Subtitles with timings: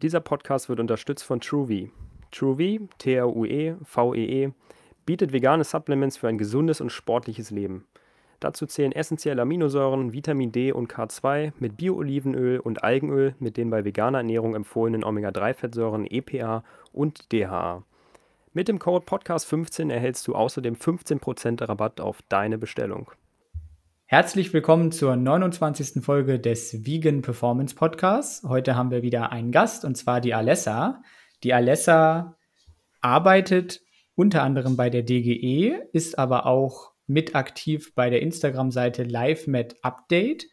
[0.00, 1.90] Dieser Podcast wird unterstützt von TrueV.
[2.30, 4.52] TrueV, T-R-U-E-V-E-E, -E,
[5.04, 7.84] bietet vegane Supplements für ein gesundes und sportliches Leben.
[8.38, 13.84] Dazu zählen essentielle Aminosäuren, Vitamin D und K2 mit Bio-Olivenöl und Algenöl mit den bei
[13.84, 16.62] veganer Ernährung empfohlenen Omega-3-Fettsäuren EPA
[16.92, 17.82] und DHA.
[18.52, 23.10] Mit dem Code Podcast15 erhältst du außerdem 15% Rabatt auf deine Bestellung.
[24.10, 26.02] Herzlich willkommen zur 29.
[26.02, 28.42] Folge des Vegan Performance Podcasts.
[28.42, 31.02] Heute haben wir wieder einen Gast und zwar die Alessa.
[31.42, 32.38] Die Alessa
[33.02, 33.82] arbeitet
[34.14, 40.46] unter anderem bei der DGE, ist aber auch mit aktiv bei der Instagram-Seite LiveMed Update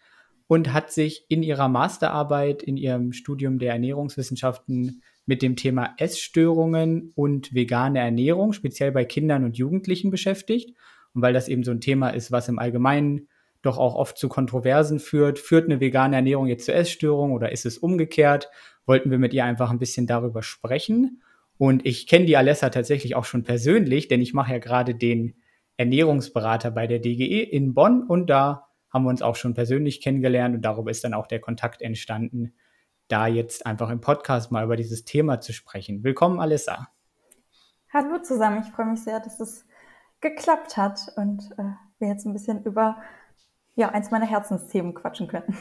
[0.47, 7.13] und hat sich in ihrer Masterarbeit in ihrem Studium der Ernährungswissenschaften mit dem Thema Essstörungen
[7.15, 10.75] und vegane Ernährung, speziell bei Kindern und Jugendlichen beschäftigt.
[11.13, 13.29] Und weil das eben so ein Thema ist, was im Allgemeinen
[13.65, 17.65] doch auch oft zu Kontroversen führt, führt eine vegane Ernährung jetzt zu Essstörungen oder ist
[17.65, 18.49] es umgekehrt?
[18.85, 21.21] Wollten wir mit ihr einfach ein bisschen darüber sprechen.
[21.57, 25.35] Und ich kenne die Alessa tatsächlich auch schon persönlich, denn ich mache ja gerade den
[25.77, 30.55] Ernährungsberater bei der DGE in Bonn und da haben wir uns auch schon persönlich kennengelernt
[30.55, 32.53] und darüber ist dann auch der Kontakt entstanden,
[33.07, 36.03] da jetzt einfach im Podcast mal über dieses Thema zu sprechen.
[36.03, 36.87] Willkommen, Alessa.
[37.93, 39.65] Hallo zusammen, ich freue mich sehr, dass es
[40.21, 41.63] geklappt hat und äh,
[41.99, 42.97] wir jetzt ein bisschen über
[43.75, 45.57] ja, eins meiner Herzensthemen quatschen können.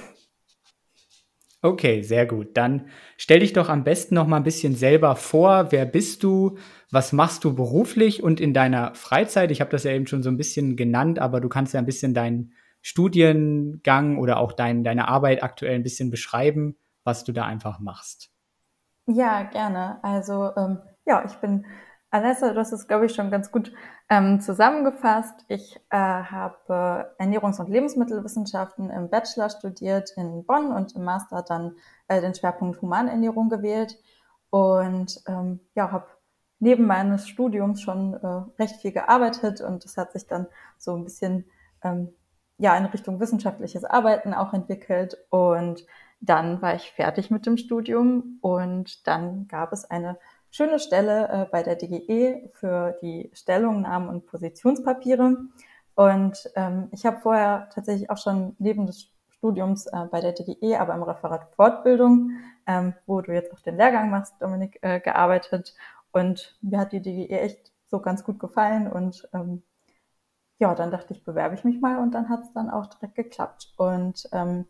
[1.65, 2.59] Okay, sehr gut.
[2.59, 5.73] Dann stell dich doch am besten noch mal ein bisschen selber vor.
[5.73, 6.59] Wer bist du?
[6.91, 9.51] Was machst du beruflich und in deiner Freizeit?
[9.51, 11.87] Ich habe das ja eben schon so ein bisschen genannt, aber du kannst ja ein
[11.87, 17.47] bisschen deinen Studiengang oder auch dein, deine Arbeit aktuell ein bisschen beschreiben, was du da
[17.47, 18.31] einfach machst.
[19.07, 20.05] Ja, gerne.
[20.05, 21.65] Also ähm, ja, ich bin
[22.11, 23.73] Alessa, du hast es, glaube ich, schon ganz gut
[24.11, 25.45] ähm, zusammengefasst.
[25.49, 31.77] Ich äh, habe Ernährungs- und Lebensmittelwissenschaften im Bachelor studiert in Bonn und im Master dann
[32.09, 33.99] äh, den Schwerpunkt Humanernährung gewählt
[34.51, 36.07] und ähm, ja, habe
[36.61, 40.47] neben meines Studiums schon äh, recht viel gearbeitet und das hat sich dann
[40.79, 41.47] so ein bisschen
[41.83, 42.13] ähm,
[42.59, 45.85] ja in Richtung wissenschaftliches Arbeiten auch entwickelt und
[46.21, 50.19] dann war ich fertig mit dem Studium und dann gab es eine
[50.55, 55.37] schöne Stelle äh, bei der DGE für die Stellungnahmen und Positionspapiere.
[55.97, 60.77] Und ähm, ich habe vorher tatsächlich auch schon neben des Studiums äh, bei der DGE,
[60.79, 62.31] aber im Referat Fortbildung,
[62.69, 65.75] ähm, wo du jetzt auch den Lehrgang machst, Dominik, äh, gearbeitet.
[66.13, 68.87] Und mir hat die DGE echt so ganz gut gefallen.
[68.87, 69.65] Und ähm,
[70.61, 73.17] ja, dann dachte ich, bewerbe ich mich mal und dann hat es dann auch direkt
[73.17, 73.75] geklappt.
[73.77, 74.67] Und ähm,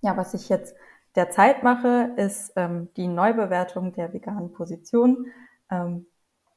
[0.00, 0.74] ja, was ich jetzt
[1.16, 5.26] derzeit mache, ist ähm, die Neubewertung der veganen Position.
[5.70, 6.06] Ähm,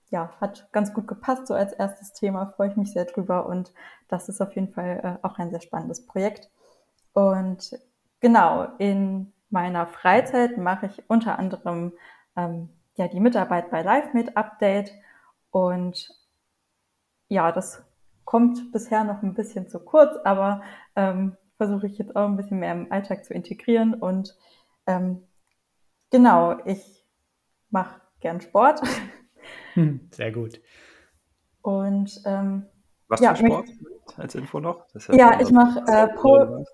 [0.10, 3.74] ja, hat ganz gut gepasst, so als erstes Thema, freue ich mich sehr drüber und
[4.08, 6.50] das ist auf jeden Fall äh, auch ein sehr spannendes Projekt.
[7.14, 7.78] Und
[8.22, 11.94] genau, in meiner Freizeit mache ich unter anderem
[12.36, 14.94] ähm, ja die Mitarbeit bei LiveMate Update
[15.52, 16.10] und
[17.28, 17.84] ja, das
[18.24, 20.62] kommt bisher noch ein bisschen zu kurz, aber
[20.96, 23.94] ähm, versuche ich jetzt auch ein bisschen mehr im Alltag zu integrieren.
[23.94, 24.36] Und
[24.86, 25.24] ähm,
[26.12, 27.06] genau, ich
[27.70, 28.82] mache gern Sport.
[29.74, 30.62] Hm, sehr gut.
[31.62, 32.66] Und ähm,
[33.08, 33.70] was ja, für Sport
[34.16, 34.86] als Info noch?
[35.10, 36.66] ja, ja ich mache äh, Pole,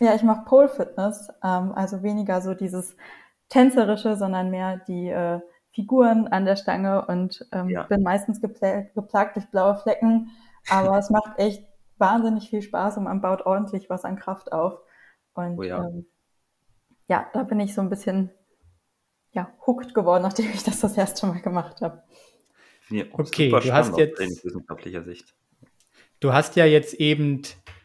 [0.00, 2.96] ja, ich mache Pole Fitness, ähm, also weniger so dieses
[3.48, 5.40] tänzerische, sondern mehr die äh,
[5.72, 7.84] Figuren an der Stange und ähm, ja.
[7.84, 10.30] bin meistens geplagt durch blaue Flecken,
[10.68, 11.64] aber es macht echt
[12.00, 14.80] wahnsinnig viel Spaß und man baut ordentlich was an Kraft auf.
[15.34, 15.84] Und oh ja.
[15.84, 16.06] Ähm,
[17.08, 18.30] ja, da bin ich so ein bisschen
[19.32, 22.02] ja, hooked geworden, nachdem ich das das erste Mal gemacht habe.
[23.12, 25.34] Okay, du hast jetzt wissenschaftlicher Sicht.
[26.18, 27.42] Du hast ja jetzt eben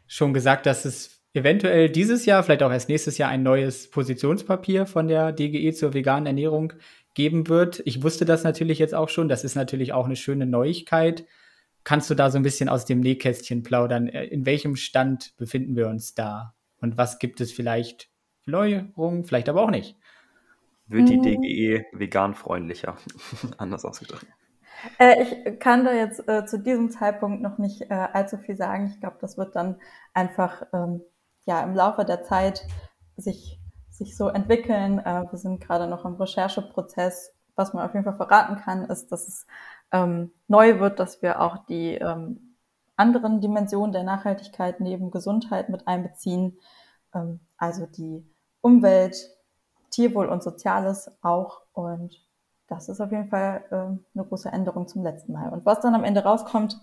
[0.07, 4.85] schon gesagt, dass es eventuell dieses Jahr, vielleicht auch erst nächstes Jahr ein neues Positionspapier
[4.85, 6.73] von der DGE zur veganen Ernährung
[7.13, 7.81] geben wird.
[7.85, 9.29] Ich wusste das natürlich jetzt auch schon.
[9.29, 11.25] Das ist natürlich auch eine schöne Neuigkeit.
[11.85, 14.07] Kannst du da so ein bisschen aus dem Nähkästchen plaudern?
[14.07, 16.55] Äh, in welchem Stand befinden wir uns da?
[16.81, 18.09] Und was gibt es vielleicht
[18.43, 19.95] für Neuerungen, vielleicht aber auch nicht?
[20.87, 21.21] Wird die mhm.
[21.21, 22.97] DGE vegan-freundlicher?
[23.57, 24.25] Anders ausgedrückt.
[24.97, 28.87] Äh, ich kann da jetzt äh, zu diesem Zeitpunkt noch nicht äh, allzu viel sagen.
[28.87, 29.79] Ich glaube, das wird dann
[30.13, 31.01] einfach ähm,
[31.45, 32.65] ja im Laufe der Zeit
[33.15, 33.59] sich,
[33.91, 34.99] sich so entwickeln.
[34.99, 37.31] Äh, wir sind gerade noch im Rechercheprozess.
[37.55, 39.47] Was man auf jeden Fall verraten kann, ist, dass es
[39.91, 42.57] ähm, neu wird, dass wir auch die ähm,
[42.95, 46.59] anderen Dimensionen der Nachhaltigkeit neben Gesundheit mit einbeziehen,
[47.13, 48.25] ähm, also die
[48.61, 49.17] Umwelt,
[49.89, 51.61] Tierwohl und Soziales auch.
[51.73, 52.25] Und
[52.67, 55.49] das ist auf jeden Fall ähm, eine große Änderung zum letzten Mal.
[55.49, 56.79] Und was dann am Ende rauskommt,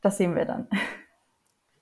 [0.00, 0.68] das sehen wir dann.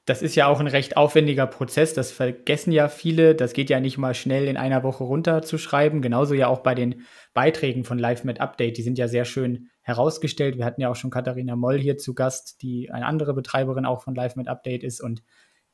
[0.07, 1.95] das ist ja auch ein recht aufwendiger Prozess.
[1.95, 3.35] Das vergessen ja viele.
[3.35, 6.03] Das geht ja nicht mal schnell in einer Woche runterzuschreiben.
[6.03, 8.77] Genauso ja auch bei den Beiträgen von Live Update.
[8.77, 10.59] Die sind ja sehr schön herausgestellt.
[10.59, 14.03] Wir hatten ja auch schon Katharina Moll hier zu Gast, die eine andere Betreiberin auch
[14.03, 15.03] von Live Update ist.
[15.03, 15.23] Und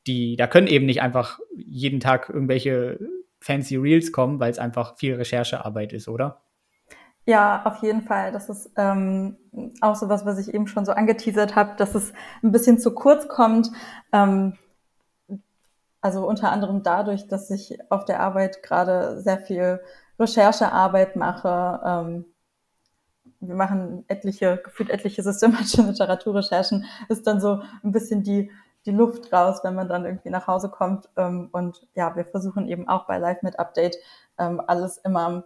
[0.07, 2.99] die, da können eben nicht einfach jeden Tag irgendwelche
[3.41, 6.41] fancy Reels kommen, weil es einfach viel Recherchearbeit ist, oder?
[7.31, 8.33] Ja, auf jeden Fall.
[8.33, 9.37] Das ist ähm,
[9.79, 12.11] auch so was, was ich eben schon so angeteasert habe, dass es
[12.43, 13.71] ein bisschen zu kurz kommt.
[14.11, 14.57] Ähm,
[16.01, 19.79] also unter anderem dadurch, dass ich auf der Arbeit gerade sehr viel
[20.19, 21.79] Recherchearbeit mache.
[21.85, 22.25] Ähm,
[23.39, 28.51] wir machen etliche, gefühlt etliche systematische Literaturrecherchen, ist dann so ein bisschen die,
[28.85, 31.07] die Luft raus, wenn man dann irgendwie nach Hause kommt.
[31.15, 33.95] Ähm, und ja, wir versuchen eben auch bei Live mit Update
[34.37, 35.45] ähm, alles immer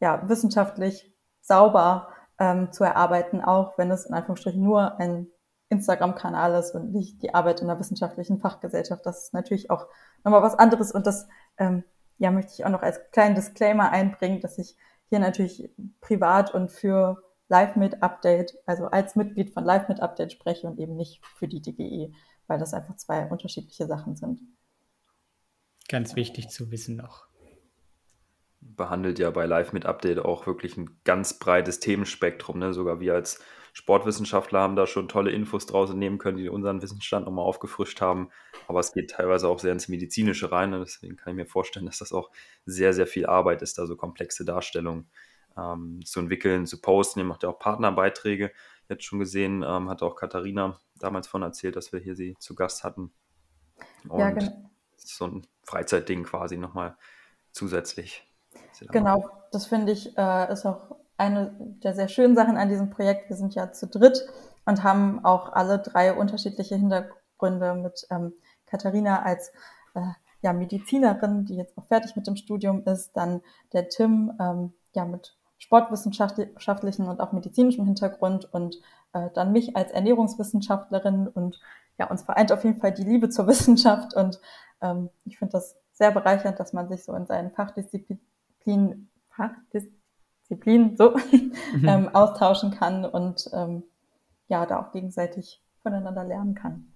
[0.00, 2.08] ja, wissenschaftlich sauber
[2.38, 5.28] ähm, zu erarbeiten, auch wenn es in Anführungsstrichen nur ein
[5.70, 9.04] Instagram-Kanal ist und nicht die Arbeit in der wissenschaftlichen Fachgesellschaft.
[9.04, 9.86] Das ist natürlich auch
[10.24, 11.28] nochmal was anderes und das
[11.58, 11.84] ähm,
[12.18, 14.76] ja, möchte ich auch noch als kleinen Disclaimer einbringen, dass ich
[15.08, 15.70] hier natürlich
[16.00, 20.78] privat und für Live mit Update, also als Mitglied von Live mit Update spreche und
[20.78, 22.12] eben nicht für die DGE,
[22.46, 24.40] weil das einfach zwei unterschiedliche Sachen sind.
[25.88, 27.27] Ganz wichtig zu wissen noch
[28.60, 32.58] behandelt ja bei Live mit Update auch wirklich ein ganz breites Themenspektrum.
[32.58, 32.72] Ne?
[32.72, 33.40] Sogar wir als
[33.72, 38.30] Sportwissenschaftler haben da schon tolle Infos draus nehmen können, die unseren Wissensstand nochmal aufgefrischt haben.
[38.66, 40.70] Aber es geht teilweise auch sehr ins Medizinische rein.
[40.70, 40.80] Ne?
[40.80, 42.30] Deswegen kann ich mir vorstellen, dass das auch
[42.66, 45.08] sehr, sehr viel Arbeit ist, da so komplexe Darstellungen
[45.56, 47.20] ähm, zu entwickeln, zu posten.
[47.20, 48.52] Ihr macht ja auch Partnerbeiträge.
[48.88, 52.54] Jetzt schon gesehen, ähm, hat auch Katharina damals von erzählt, dass wir hier sie zu
[52.54, 53.12] Gast hatten.
[54.08, 54.70] Und ja, genau.
[54.96, 56.96] so ein Freizeitding quasi nochmal
[57.52, 58.27] zusätzlich.
[58.86, 61.52] Genau, das finde ich äh, ist auch eine
[61.82, 63.28] der sehr schönen Sachen an diesem Projekt.
[63.28, 64.26] Wir sind ja zu dritt
[64.64, 68.32] und haben auch alle drei unterschiedliche Hintergründe mit ähm,
[68.66, 69.52] Katharina als
[69.94, 70.02] äh,
[70.42, 73.42] ja, Medizinerin, die jetzt auch fertig mit dem Studium ist, dann
[73.72, 78.80] der Tim ähm, ja mit sportwissenschaftlichen und auch medizinischem Hintergrund und
[79.12, 81.60] äh, dann mich als Ernährungswissenschaftlerin und
[81.98, 84.40] ja, uns vereint auf jeden Fall die Liebe zur Wissenschaft und
[84.80, 88.22] ähm, ich finde das sehr bereichernd, dass man sich so in seinen Fachdisziplinen
[88.58, 91.16] Disziplin, Fachdisziplin so
[91.74, 91.88] mhm.
[91.88, 93.84] ähm, austauschen kann und ähm,
[94.48, 96.92] ja, da auch gegenseitig voneinander lernen kann.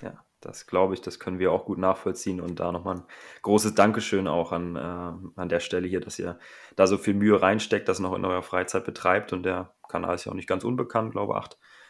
[0.00, 3.04] Ja, das glaube ich, das können wir auch gut nachvollziehen und da nochmal ein
[3.42, 6.38] großes Dankeschön auch an, äh, an der Stelle hier, dass ihr
[6.76, 10.24] da so viel Mühe reinsteckt, das noch in eurer Freizeit betreibt und der Kanal ist
[10.24, 11.36] ja auch nicht ganz unbekannt, glaube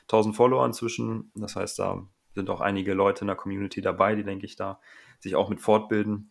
[0.06, 1.32] 8000 Follower inzwischen.
[1.35, 4.81] Das heißt, da sind auch einige Leute in der Community dabei, die, denke ich, da
[5.21, 6.31] sich auch mit fortbilden.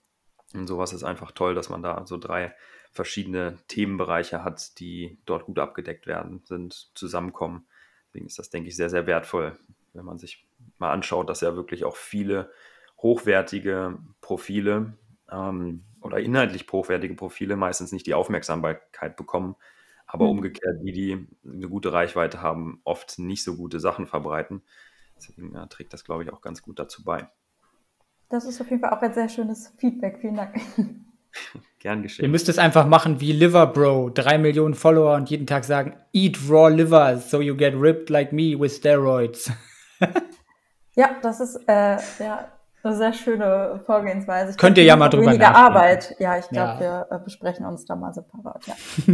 [0.53, 2.55] Und sowas ist einfach toll, dass man da so drei
[2.91, 7.67] verschiedene Themenbereiche hat, die dort gut abgedeckt werden, sind, zusammenkommen.
[8.07, 9.57] Deswegen ist das, denke ich, sehr, sehr wertvoll,
[9.93, 10.47] wenn man sich
[10.77, 12.51] mal anschaut, dass ja wirklich auch viele
[12.97, 14.93] hochwertige Profile
[15.31, 19.55] ähm, oder inhaltlich hochwertige Profile meistens nicht die Aufmerksamkeit bekommen,
[20.05, 20.31] aber mhm.
[20.31, 24.63] umgekehrt die, die eine gute Reichweite haben, oft nicht so gute Sachen verbreiten.
[25.17, 27.29] Deswegen ja, trägt das, glaube ich, auch ganz gut dazu bei.
[28.29, 30.19] Das ist auf jeden Fall auch ein sehr schönes Feedback.
[30.19, 30.55] Vielen Dank.
[31.79, 32.25] Gern geschehen.
[32.25, 34.09] Ihr müsst es einfach machen wie Liver Bro.
[34.09, 38.33] Drei Millionen Follower und jeden Tag sagen, eat raw liver so you get ripped like
[38.33, 39.51] me with steroids.
[40.95, 42.51] ja, das ist äh, ja,
[42.83, 44.51] eine sehr schöne Vorgehensweise.
[44.51, 46.15] Ich Könnt ihr ja mal drüber weniger Arbeit.
[46.19, 47.07] Ja, ich glaube, ja.
[47.09, 48.65] wir äh, besprechen uns da mal separat.
[48.65, 48.75] Ja.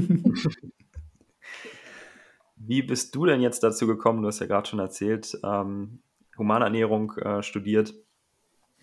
[2.56, 4.21] Wie bist du denn jetzt dazu gekommen?
[4.21, 6.02] Du hast ja gerade schon erzählt, ähm,
[6.38, 7.94] Humanernährung äh, studiert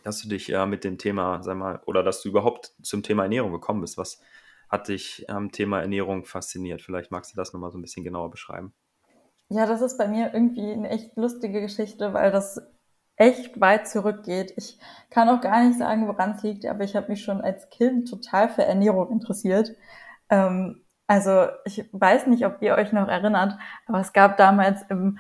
[0.03, 3.25] dass du dich äh, mit dem Thema, sag mal, oder dass du überhaupt zum Thema
[3.25, 3.99] Ernährung gekommen bist.
[3.99, 4.21] Was
[4.69, 6.83] hat dich am Thema Ernährung fasziniert?
[6.83, 8.73] Vielleicht magst du das nochmal so ein bisschen genauer beschreiben.
[9.49, 12.63] Ja, das ist bei mir irgendwie eine echt lustige Geschichte, weil das
[13.17, 14.55] echt weit zurückgeht.
[14.57, 14.79] Ich
[15.11, 18.09] kann auch gar nicht sagen, woran es liegt, aber ich habe mich schon als Kind
[18.09, 19.75] total für Ernährung interessiert.
[20.31, 25.19] Ähm, also ich weiß nicht, ob ihr euch noch erinnert, aber es gab damals im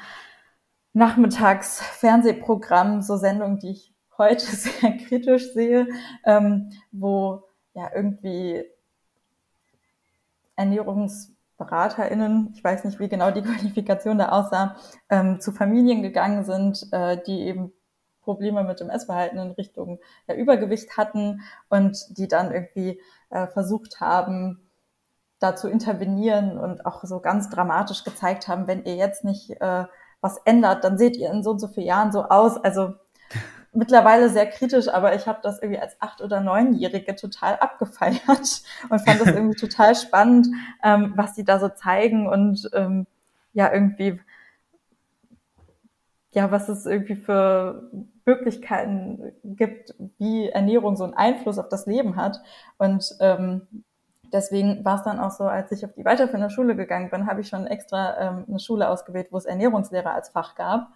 [0.92, 5.88] Nachmittagsfernsehprogramm so Sendungen, die ich heute sehr kritisch sehe,
[6.24, 7.42] ähm, wo
[7.74, 8.64] ja irgendwie
[10.56, 14.76] ErnährungsberaterInnen, ich weiß nicht, wie genau die Qualifikation da aussah,
[15.08, 17.72] ähm, zu Familien gegangen sind, äh, die eben
[18.22, 19.98] Probleme mit dem Essverhalten in Richtung
[20.28, 23.00] ja, Übergewicht hatten und die dann irgendwie
[23.30, 24.70] äh, versucht haben,
[25.38, 29.86] da zu intervenieren und auch so ganz dramatisch gezeigt haben, wenn ihr jetzt nicht äh,
[30.20, 32.58] was ändert, dann seht ihr in so und so vielen Jahren so aus.
[32.58, 32.92] Also
[33.72, 38.20] mittlerweile sehr kritisch, aber ich habe das irgendwie als acht- oder neunjährige total abgefeiert
[38.88, 40.48] und fand das irgendwie total spannend,
[40.82, 43.06] ähm, was die da so zeigen und ähm,
[43.52, 44.20] ja irgendwie
[46.32, 47.90] ja, was es irgendwie für
[48.24, 52.40] Möglichkeiten gibt, wie Ernährung so einen Einfluss auf das Leben hat.
[52.78, 53.62] Und ähm,
[54.32, 57.40] deswegen war es dann auch so, als ich auf die weiterführende Schule gegangen bin, habe
[57.40, 60.92] ich schon extra ähm, eine Schule ausgewählt, wo es Ernährungslehre als Fach gab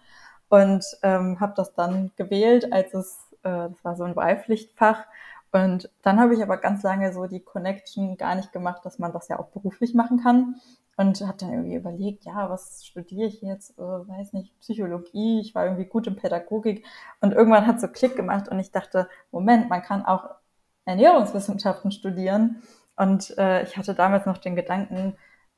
[0.49, 5.05] und ähm, habe das dann gewählt, als es, äh, das war so ein Wahlpflichtfach.
[5.51, 9.13] Und dann habe ich aber ganz lange so die Connection gar nicht gemacht, dass man
[9.13, 10.55] das ja auch beruflich machen kann.
[10.97, 13.77] Und habe dann irgendwie überlegt, ja, was studiere ich jetzt?
[13.77, 15.41] Äh, weiß nicht, Psychologie.
[15.41, 16.85] Ich war irgendwie gut in Pädagogik.
[17.19, 20.29] Und irgendwann hat so Klick gemacht und ich dachte, Moment, man kann auch
[20.85, 22.61] Ernährungswissenschaften studieren.
[22.95, 25.17] Und äh, ich hatte damals noch den Gedanken,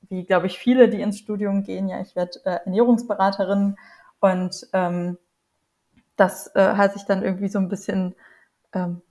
[0.10, 3.78] wie glaube ich viele, die ins Studium gehen, ja, ich werde äh, Ernährungsberaterin
[4.20, 5.18] und ähm,
[6.16, 8.16] das äh, hat sich dann irgendwie so ein bisschen,
[8.74, 9.02] ähm,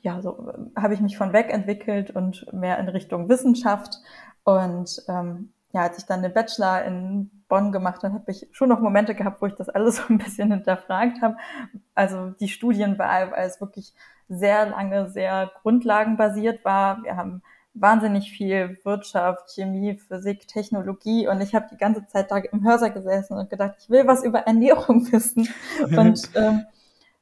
[0.00, 3.98] ja, so äh, habe ich mich von weg entwickelt und mehr in Richtung Wissenschaft.
[4.44, 8.68] Und ähm, ja, als ich dann den Bachelor in Bonn gemacht habe, habe ich schon
[8.68, 11.36] noch Momente gehabt, wo ich das alles so ein bisschen hinterfragt habe.
[11.94, 13.94] Also die Studienwahl, weil es wirklich
[14.28, 17.02] sehr lange sehr grundlagenbasiert war.
[17.02, 17.42] Wir haben
[17.80, 22.92] wahnsinnig viel Wirtschaft, Chemie, Physik, Technologie und ich habe die ganze Zeit da im Hörsaal
[22.92, 25.48] gesessen und gedacht, ich will was über Ernährung wissen.
[25.96, 26.64] Und ähm,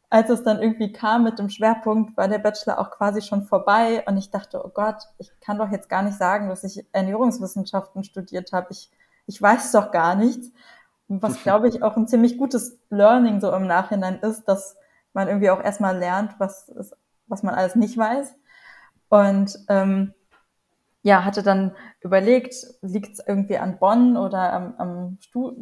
[0.09, 4.05] als es dann irgendwie kam mit dem Schwerpunkt, war der Bachelor auch quasi schon vorbei
[4.07, 8.05] und ich dachte, oh Gott, ich kann doch jetzt gar nicht sagen, dass ich Ernährungswissenschaften
[8.05, 8.69] studiert habe.
[8.71, 8.91] Ich,
[9.27, 10.51] ich weiß doch gar nichts.
[11.09, 14.77] Was, glaube ich, auch ein ziemlich gutes Learning so im Nachhinein ist, dass
[15.13, 16.97] man irgendwie auch erstmal lernt, was, ist,
[17.27, 18.35] was man alles nicht weiß.
[19.09, 20.15] Und ähm,
[21.07, 21.71] ja, hatte dann
[22.01, 25.19] überlegt, liegt es irgendwie an Bonn oder am, am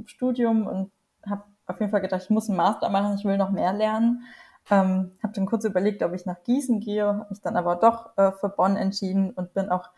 [0.07, 0.91] Studium und
[1.29, 4.23] habe auf jeden Fall gedacht, ich muss einen Master machen, ich will noch mehr lernen.
[4.71, 8.17] Ähm, habe dann kurz überlegt, ob ich nach Gießen gehe, habe mich dann aber doch
[8.17, 9.91] äh, für Bonn entschieden und bin auch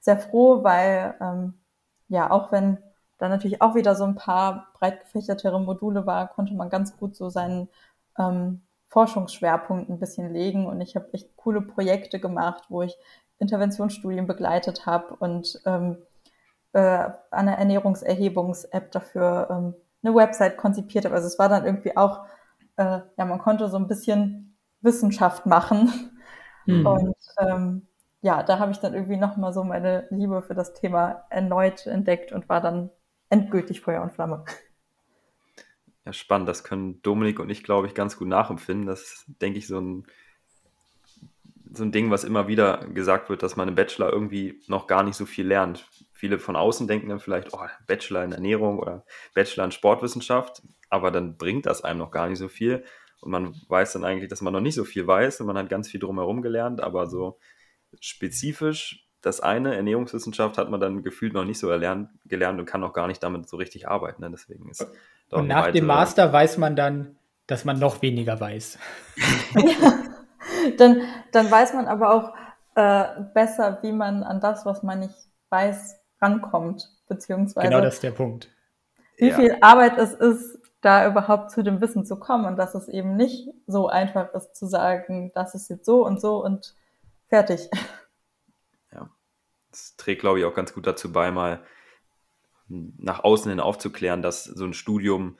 [0.00, 1.60] sehr froh, weil ähm,
[2.08, 2.78] ja, auch wenn
[3.18, 7.16] da natürlich auch wieder so ein paar breit gefächertere Module war, konnte man ganz gut
[7.16, 7.68] so seinen
[8.18, 12.96] ähm, Forschungsschwerpunkt ein bisschen legen und ich habe echt coole Projekte gemacht, wo ich
[13.38, 15.98] Interventionsstudien begleitet habe und ähm,
[16.72, 21.14] äh, eine Ernährungserhebungs-App dafür ähm, eine Website konzipiert habe.
[21.14, 22.24] Also es war dann irgendwie auch,
[22.76, 26.12] äh, ja, man konnte so ein bisschen Wissenschaft machen.
[26.66, 26.86] Mhm.
[26.86, 27.86] Und ähm,
[28.22, 32.32] ja, da habe ich dann irgendwie nochmal so meine Liebe für das Thema erneut entdeckt
[32.32, 32.90] und war dann
[33.30, 34.44] endgültig Feuer und Flamme.
[36.04, 36.48] Ja, spannend.
[36.48, 38.86] Das können Dominik und ich, glaube ich, ganz gut nachempfinden.
[38.86, 40.06] Das ist, denke ich, so ein
[41.72, 45.02] so ein Ding, was immer wieder gesagt wird, dass man im Bachelor irgendwie noch gar
[45.02, 45.86] nicht so viel lernt.
[46.12, 49.04] Viele von außen denken dann vielleicht, oh, Bachelor in Ernährung oder
[49.34, 52.84] Bachelor in Sportwissenschaft, aber dann bringt das einem noch gar nicht so viel.
[53.20, 55.68] Und man weiß dann eigentlich, dass man noch nicht so viel weiß und man hat
[55.68, 57.38] ganz viel drumherum gelernt, aber so
[58.00, 62.80] spezifisch das eine, Ernährungswissenschaft, hat man dann gefühlt noch nicht so erlernt, gelernt und kann
[62.80, 64.22] noch gar nicht damit so richtig arbeiten.
[64.22, 64.30] Ne?
[64.30, 64.86] Deswegen ist
[65.30, 67.16] und nach dem Master weiß man dann,
[67.48, 68.78] dass man noch weniger weiß.
[70.76, 72.34] dann, dann weiß man aber auch
[72.74, 75.14] äh, besser, wie man an das, was man nicht
[75.50, 76.90] weiß, rankommt.
[77.08, 78.50] Beziehungsweise genau das ist der Punkt.
[79.16, 79.36] Wie ja.
[79.36, 83.16] viel Arbeit es ist, da überhaupt zu dem Wissen zu kommen und dass es eben
[83.16, 86.74] nicht so einfach ist zu sagen, das ist jetzt so und so und
[87.28, 87.68] fertig.
[88.92, 89.10] Ja,
[89.70, 91.60] das trägt, glaube ich, auch ganz gut dazu bei, mal
[92.68, 95.36] nach außen hin aufzuklären, dass so ein Studium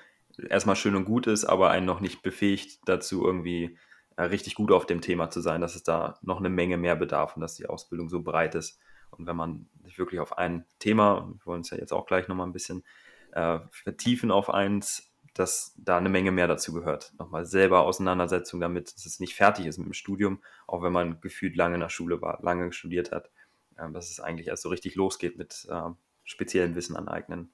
[0.48, 3.78] erstmal schön und gut ist, aber einen noch nicht befähigt dazu, irgendwie
[4.24, 7.36] richtig gut auf dem Thema zu sein, dass es da noch eine Menge mehr bedarf
[7.36, 8.78] und dass die Ausbildung so breit ist.
[9.10, 12.28] Und wenn man sich wirklich auf ein Thema, wir wollen uns ja jetzt auch gleich
[12.28, 12.84] nochmal ein bisschen
[13.32, 17.12] äh, vertiefen auf eins, dass da eine Menge mehr dazu gehört.
[17.18, 21.20] Nochmal selber Auseinandersetzung damit, dass es nicht fertig ist mit dem Studium, auch wenn man
[21.20, 23.30] gefühlt lange in der Schule war, lange studiert hat,
[23.76, 25.90] äh, dass es eigentlich erst so richtig losgeht mit äh,
[26.24, 27.52] speziellem Wissen aneignen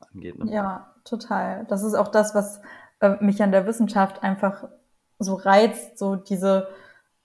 [0.00, 0.38] angeht.
[0.38, 0.52] Ne?
[0.52, 1.64] Ja, total.
[1.68, 2.60] Das ist auch das, was
[3.00, 4.68] äh, mich an der Wissenschaft einfach
[5.22, 6.68] so reizt, so diese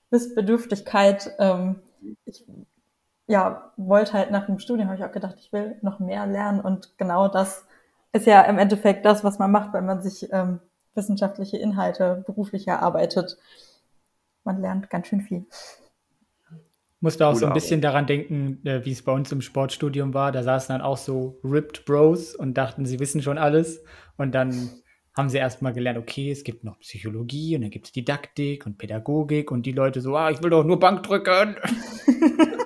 [0.10, 1.32] Wissbedürftigkeit.
[1.40, 1.82] Ähm,
[2.26, 2.46] ich
[3.28, 6.62] ja, wollte halt nach dem Studium, habe ich auch gedacht, ich will noch mehr lernen
[6.62, 7.66] und genau das
[8.14, 10.60] ist ja im Endeffekt das, was man macht, wenn man sich ähm,
[10.96, 13.38] wissenschaftliche Inhalte beruflich erarbeitet.
[14.44, 15.46] Man lernt ganz schön viel.
[17.00, 17.84] Musste auch Gute so ein bisschen Arbeit.
[17.84, 20.32] daran denken, äh, wie es bei uns im Sportstudium war.
[20.32, 23.84] Da saßen dann auch so Ripped Bros und dachten, sie wissen schon alles.
[24.18, 24.72] Und dann
[25.18, 28.78] haben sie erstmal gelernt, okay, es gibt noch Psychologie und dann gibt es Didaktik und
[28.78, 31.56] Pädagogik und die Leute so, ah, ich will doch nur Bank drücken.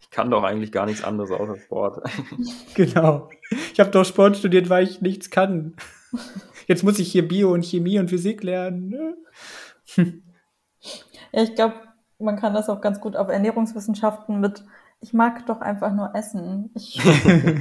[0.00, 2.06] ich kann doch eigentlich gar nichts anderes außer Sport.
[2.74, 3.30] genau.
[3.72, 5.74] Ich habe doch Sport studiert, weil ich nichts kann.
[6.66, 8.90] Jetzt muss ich hier Bio und Chemie und Physik lernen.
[8.90, 9.16] Ne?
[11.32, 11.76] ja, ich glaube,
[12.18, 14.64] man kann das auch ganz gut auf Ernährungswissenschaften mit,
[15.00, 16.70] ich mag doch einfach nur essen.
[16.74, 17.00] Ich,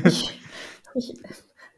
[0.03, 0.41] ich,
[0.93, 1.13] ich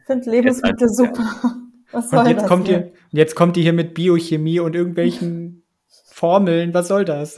[0.08, 1.69] finde Lebensmittel super.
[1.92, 2.78] Was soll Und jetzt das kommt, hier?
[2.78, 5.64] ihr, jetzt kommt ihr hier mit Biochemie und irgendwelchen
[6.12, 6.74] Formeln.
[6.74, 7.36] Was soll das?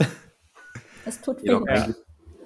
[1.04, 1.50] Es tut weh.
[1.50, 1.96] eigentlich,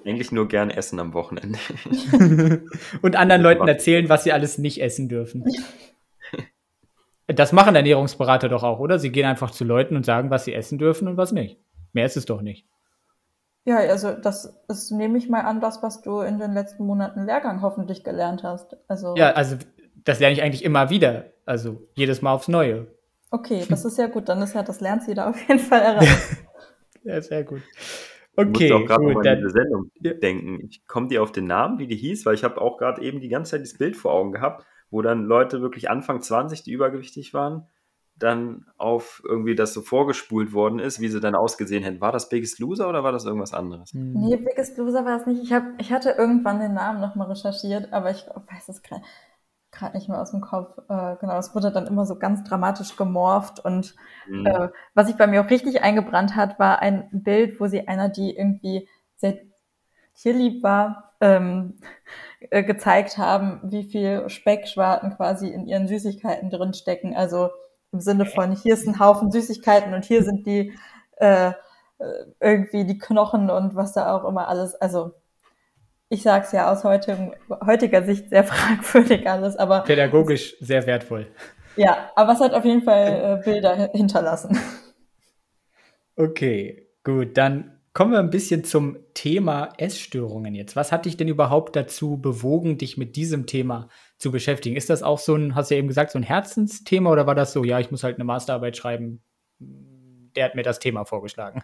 [0.05, 1.59] eigentlich nur gern essen am Wochenende.
[3.01, 5.43] und anderen Leuten erzählen, was sie alles nicht essen dürfen.
[7.29, 8.99] Das machen Ernährungsberater doch auch, oder?
[8.99, 11.59] Sie gehen einfach zu Leuten und sagen, was sie essen dürfen und was nicht.
[11.91, 12.65] Mehr ist es doch nicht.
[13.65, 17.25] Ja, also das ist, nehme ich mal an, das, was du in den letzten Monaten
[17.25, 18.77] Lehrgang hoffentlich gelernt hast.
[18.87, 19.57] Also, Ja, also
[20.05, 21.25] das lerne ich eigentlich immer wieder.
[21.47, 22.87] Also jedes Mal aufs Neue.
[23.31, 24.29] okay, das ist ja gut.
[24.29, 26.11] Dann ist ja das Lernziel da auf jeden Fall erreicht.
[27.03, 27.61] Ja, sehr gut.
[27.73, 30.13] Ich Okay, musste auch gerade nochmal an diese Sendung Ja.
[30.13, 30.59] denken.
[30.69, 33.21] Ich komme dir auf den Namen, wie die hieß, weil ich habe auch gerade eben
[33.21, 36.73] die ganze Zeit das Bild vor Augen gehabt, wo dann Leute wirklich Anfang 20, die
[36.73, 37.65] übergewichtig waren,
[38.17, 42.01] dann auf irgendwie das so vorgespult worden ist, wie sie dann ausgesehen hätten.
[42.01, 43.93] War das Biggest Loser oder war das irgendwas anderes?
[43.93, 44.13] Hm.
[44.13, 45.43] Nee, Biggest Loser war es nicht.
[45.43, 49.03] Ich, hab, ich hatte irgendwann den Namen nochmal recherchiert, aber ich weiß es gerade
[49.93, 50.77] nicht mehr aus dem Kopf.
[50.89, 53.95] Äh, genau, es wurde dann immer so ganz dramatisch gemorpht und
[54.27, 54.45] Hm.
[54.45, 58.09] Äh, was sich bei mir auch richtig eingebrannt hat, war ein Bild, wo sie einer,
[58.09, 59.37] die irgendwie sehr
[60.15, 61.79] tierlieb war, ähm,
[62.49, 67.15] äh, gezeigt haben, wie viel Speckschwarten quasi in ihren Süßigkeiten drin stecken.
[67.15, 67.49] Also
[67.91, 70.73] im Sinne von, hier ist ein Haufen Süßigkeiten und hier sind die
[71.17, 71.51] äh,
[71.99, 74.75] äh, irgendwie die Knochen und was da auch immer alles.
[74.75, 75.13] Also
[76.09, 77.33] ich sag's ja aus heutigem,
[77.65, 81.27] heutiger Sicht sehr fragwürdig alles, aber Pädagogisch sehr wertvoll.
[81.75, 84.57] ja, aber es hat auf jeden Fall äh, Bilder hinterlassen.
[86.15, 87.37] Okay, gut.
[87.37, 90.75] Dann kommen wir ein bisschen zum Thema Essstörungen jetzt.
[90.75, 94.75] Was hat dich denn überhaupt dazu bewogen, dich mit diesem Thema zu beschäftigen?
[94.75, 97.35] Ist das auch so ein, hast du ja eben gesagt, so ein Herzensthema oder war
[97.35, 99.21] das so, ja, ich muss halt eine Masterarbeit schreiben?
[99.59, 101.63] Der hat mir das Thema vorgeschlagen.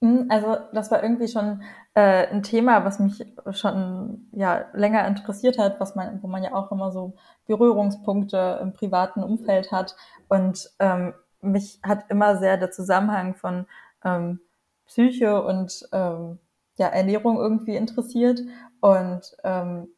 [0.00, 1.62] Mm, Also das war irgendwie schon
[1.94, 6.54] äh, ein Thema, was mich schon ja länger interessiert hat, was man, wo man ja
[6.54, 7.14] auch immer so
[7.46, 9.96] Berührungspunkte im privaten Umfeld hat.
[10.28, 13.66] Und ähm, mich hat immer sehr der Zusammenhang von
[14.04, 14.40] ähm,
[14.86, 16.38] Psyche und ähm,
[16.78, 18.40] ja, Ernährung irgendwie interessiert.
[18.80, 19.88] Und ähm,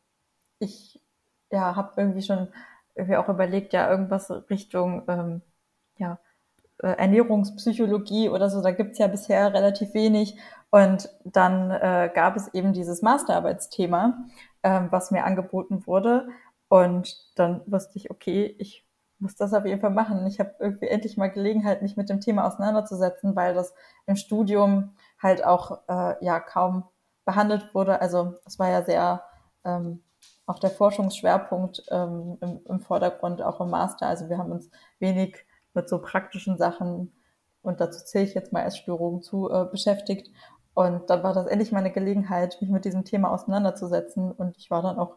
[0.58, 1.00] ich
[1.50, 2.48] ja, habe irgendwie schon
[2.94, 5.42] irgendwie auch überlegt, ja, irgendwas Richtung ähm,
[5.98, 6.18] ja,
[6.86, 10.38] Ernährungspsychologie oder so, da gibt's ja bisher relativ wenig.
[10.70, 14.18] Und dann äh, gab es eben dieses Masterarbeitsthema,
[14.62, 16.28] ähm, was mir angeboten wurde.
[16.68, 18.86] Und dann wusste ich, okay, ich
[19.18, 20.26] muss das auf jeden Fall machen.
[20.26, 23.74] Ich habe irgendwie endlich mal Gelegenheit, mich mit dem Thema auseinanderzusetzen, weil das
[24.06, 26.84] im Studium halt auch äh, ja kaum
[27.24, 28.00] behandelt wurde.
[28.00, 29.24] Also es war ja sehr
[29.64, 30.02] ähm,
[30.46, 34.06] auch der Forschungsschwerpunkt ähm, im, im Vordergrund, auch im Master.
[34.06, 37.12] Also wir haben uns wenig mit so praktischen Sachen,
[37.62, 40.30] und dazu zähle ich jetzt mal Essstörungen zu, äh, beschäftigt.
[40.74, 44.32] Und dann war das endlich mal eine Gelegenheit, mich mit diesem Thema auseinanderzusetzen.
[44.32, 45.16] Und ich war dann auch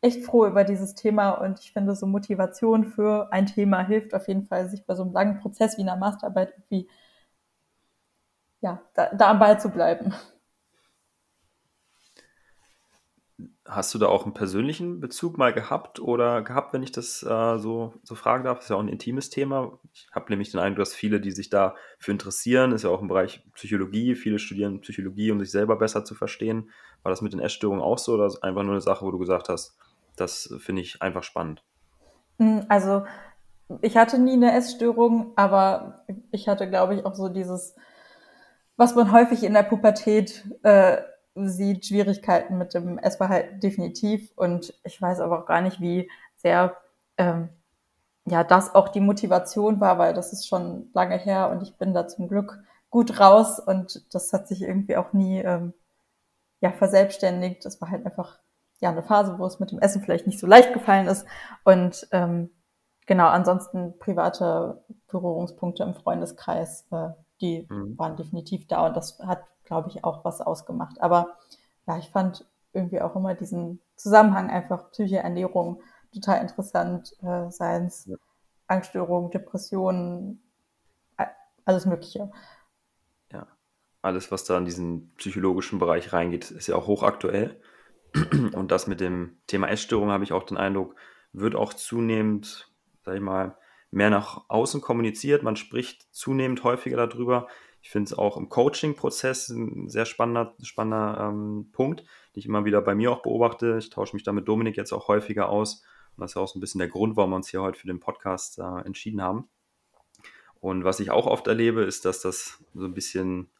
[0.00, 1.30] echt froh über dieses Thema.
[1.30, 5.02] Und ich finde, so Motivation für ein Thema hilft auf jeden Fall, sich bei so
[5.02, 6.88] einem langen Prozess wie einer Masterarbeit irgendwie,
[8.60, 10.12] ja, da, da am Ball zu bleiben.
[13.68, 17.58] Hast du da auch einen persönlichen Bezug mal gehabt oder gehabt, wenn ich das äh,
[17.58, 18.60] so, so fragen darf?
[18.60, 19.78] Ist ja auch ein intimes Thema.
[19.92, 23.08] Ich habe nämlich den Eindruck, dass viele, die sich dafür interessieren, ist ja auch im
[23.08, 26.70] Bereich Psychologie, viele studieren Psychologie, um sich selber besser zu verstehen.
[27.02, 29.18] War das mit den Essstörungen auch so oder ist einfach nur eine Sache, wo du
[29.18, 29.76] gesagt hast,
[30.16, 31.64] das finde ich einfach spannend?
[32.38, 33.04] Hm, Also
[33.80, 37.74] ich hatte nie eine Essstörung, aber ich hatte, glaube ich, auch so dieses,
[38.76, 40.98] was man häufig in der Pubertät äh,
[41.36, 44.32] sieht, Schwierigkeiten mit dem Essverhalten definitiv.
[44.36, 46.76] Und ich weiß aber auch gar nicht, wie sehr
[47.18, 47.48] ähm,
[48.26, 51.94] ja das auch die Motivation war, weil das ist schon lange her und ich bin
[51.94, 52.58] da zum Glück
[52.90, 55.74] gut raus und das hat sich irgendwie auch nie ähm,
[56.60, 57.64] ja verselbstständigt.
[57.64, 58.38] Das war halt einfach
[58.80, 61.26] ja eine Phase, wo es mit dem Essen vielleicht nicht so leicht gefallen ist
[61.64, 62.50] und ähm,
[63.06, 67.98] genau ansonsten private Berührungspunkte im Freundeskreis, äh, die Mhm.
[67.98, 71.00] waren definitiv da und das hat, glaube ich, auch was ausgemacht.
[71.00, 71.36] Aber
[71.86, 77.86] ja, ich fand irgendwie auch immer diesen Zusammenhang einfach Psyche, Ernährung total interessant, äh, seien
[77.86, 78.16] es Ja.
[78.68, 80.42] Angststörungen, Depressionen,
[81.64, 82.30] alles Mögliche.
[83.32, 83.46] Ja,
[84.02, 87.60] alles, was da in diesen psychologischen Bereich reingeht, ist ja auch hochaktuell.
[88.54, 90.94] Und das mit dem Thema Essstörung habe ich auch den Eindruck,
[91.32, 92.72] wird auch zunehmend,
[93.04, 93.58] sag ich mal,
[93.90, 95.42] mehr nach außen kommuniziert.
[95.42, 97.48] Man spricht zunehmend häufiger darüber.
[97.86, 102.64] Ich finde es auch im Coaching-Prozess ein sehr spannender, spannender ähm, Punkt, den ich immer
[102.64, 103.76] wieder bei mir auch beobachte.
[103.78, 105.84] Ich tausche mich da mit Dominik jetzt auch häufiger aus.
[106.16, 107.78] Und das ist ja auch so ein bisschen der Grund, warum wir uns hier heute
[107.78, 109.48] für den Podcast äh, entschieden haben.
[110.58, 113.50] Und was ich auch oft erlebe, ist, dass das so ein bisschen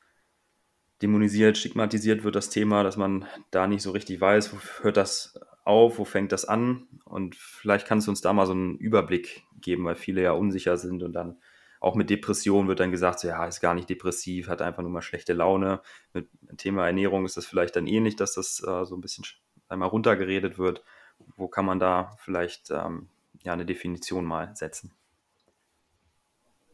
[1.03, 5.39] dämonisiert, stigmatisiert wird, das Thema, dass man da nicht so richtig weiß, wo hört das
[5.63, 6.89] auf, wo fängt das an?
[7.05, 10.79] Und vielleicht kannst du uns da mal so einen Überblick geben, weil viele ja unsicher
[10.79, 11.39] sind und dann
[11.87, 14.91] auch mit Depressionen wird dann gesagt, so, ja, ist gar nicht depressiv, hat einfach nur
[14.91, 15.81] mal schlechte Laune.
[16.13, 19.25] Mit dem Thema Ernährung ist das vielleicht dann ähnlich, dass das äh, so ein bisschen
[19.69, 20.83] einmal runtergeredet wird.
[21.37, 23.09] Wo kann man da vielleicht ähm,
[23.45, 24.91] ja, eine Definition mal setzen?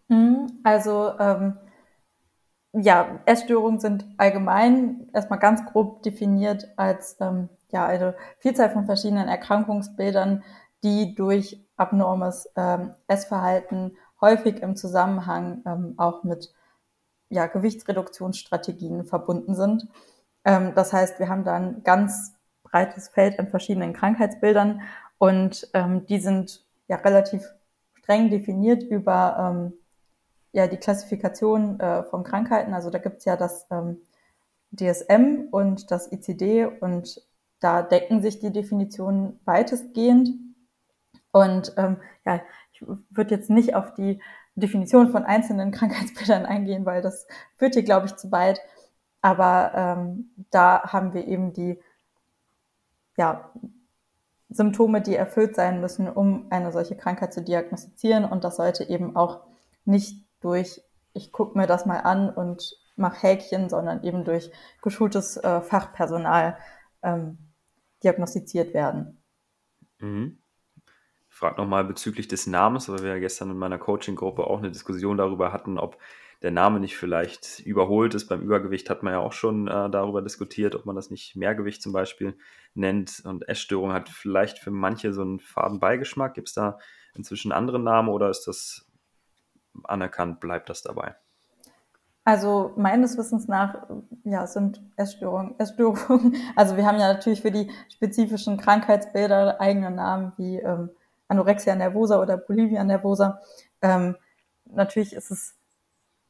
[0.08, 1.58] Mhm, also ähm,
[2.72, 9.28] ja, Essstörungen sind allgemein erstmal ganz grob definiert als ähm, ja, eine Vielzahl von verschiedenen
[9.28, 10.42] Erkrankungsbildern,
[10.82, 16.54] die durch abnormes ähm, Essverhalten häufig im Zusammenhang ähm, auch mit
[17.28, 19.88] ja, Gewichtsreduktionsstrategien verbunden sind.
[20.44, 24.80] Ähm, das heißt, wir haben da ein ganz breites Feld an verschiedenen Krankheitsbildern
[25.18, 27.44] und ähm, die sind ja relativ
[27.94, 29.72] streng definiert über ähm,
[30.52, 32.74] ja, die Klassifikation äh, von Krankheiten.
[32.74, 33.98] Also da gibt's ja das ähm,
[34.72, 37.22] DSM und das ICD und
[37.60, 40.30] da decken sich die Definitionen weitestgehend.
[41.30, 42.40] Und ähm, ja,
[42.72, 44.20] ich würde jetzt nicht auf die
[44.54, 48.60] Definition von einzelnen Krankheitsbildern eingehen, weil das führt hier, glaube ich, zu weit.
[49.20, 51.78] Aber ähm, da haben wir eben die
[53.16, 53.52] ja,
[54.48, 58.24] Symptome, die erfüllt sein müssen, um eine solche Krankheit zu diagnostizieren.
[58.24, 59.42] Und das sollte eben auch
[59.84, 60.82] nicht durch,
[61.12, 64.50] ich gucke mir das mal an und mache Häkchen, sondern eben durch
[64.82, 66.58] geschultes äh, Fachpersonal
[67.02, 67.38] ähm,
[68.02, 69.22] diagnostiziert werden.
[70.00, 70.41] Mhm.
[71.42, 75.16] Frage nochmal bezüglich des Namens, weil wir ja gestern in meiner Coaching-Gruppe auch eine Diskussion
[75.16, 75.98] darüber hatten, ob
[76.40, 78.28] der Name nicht vielleicht überholt ist.
[78.28, 81.82] Beim Übergewicht hat man ja auch schon äh, darüber diskutiert, ob man das nicht Mehrgewicht
[81.82, 82.38] zum Beispiel
[82.74, 83.22] nennt.
[83.24, 86.34] Und Essstörung hat vielleicht für manche so einen faden Beigeschmack.
[86.34, 86.78] Gibt es da
[87.12, 88.86] inzwischen andere Namen oder ist das
[89.82, 91.16] anerkannt, bleibt das dabei?
[92.22, 93.88] Also meines Wissens nach,
[94.22, 96.36] ja, sind Essstörungen, Essstörungen.
[96.54, 100.90] Also wir haben ja natürlich für die spezifischen Krankheitsbilder eigene Namen wie ähm,
[101.32, 103.40] Anorexia nervosa oder Bulimia nervosa.
[103.80, 104.16] Ähm,
[104.64, 105.58] natürlich ist es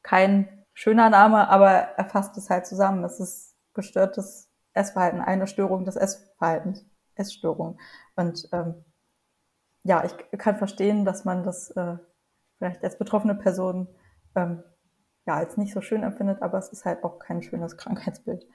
[0.01, 3.03] kein schöner Name, aber er fasst es halt zusammen.
[3.03, 6.85] Es ist gestörtes Essverhalten, eine Störung des Essverhaltens,
[7.15, 7.79] Essstörung.
[8.15, 8.83] Und ähm,
[9.83, 11.97] ja, ich kann verstehen, dass man das äh,
[12.57, 13.87] vielleicht als betroffene Person
[14.35, 14.63] ähm,
[15.25, 18.45] ja als nicht so schön empfindet, aber es ist halt auch kein schönes Krankheitsbild.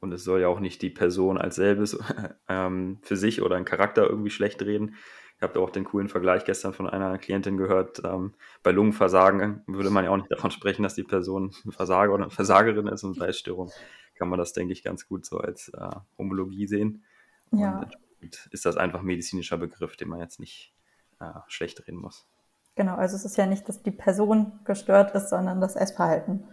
[0.00, 1.98] Und es soll ja auch nicht die Person als selbes
[2.48, 4.96] ähm, für sich oder einen Charakter irgendwie schlecht reden.
[5.36, 8.02] Ich habe auch den coolen Vergleich gestern von einer Klientin gehört.
[8.04, 12.12] Ähm, bei Lungenversagen würde man ja auch nicht davon sprechen, dass die Person ein Versager
[12.12, 13.70] oder eine Versagerin ist und bei Essstörung
[14.16, 17.04] kann man das, denke ich, ganz gut so als äh, Homologie sehen.
[17.52, 17.80] Ja.
[18.20, 20.74] Und ist das einfach medizinischer Begriff, den man jetzt nicht
[21.20, 22.26] äh, schlecht reden muss.
[22.74, 26.44] Genau, also es ist ja nicht, dass die Person gestört ist, sondern das Essverhalten.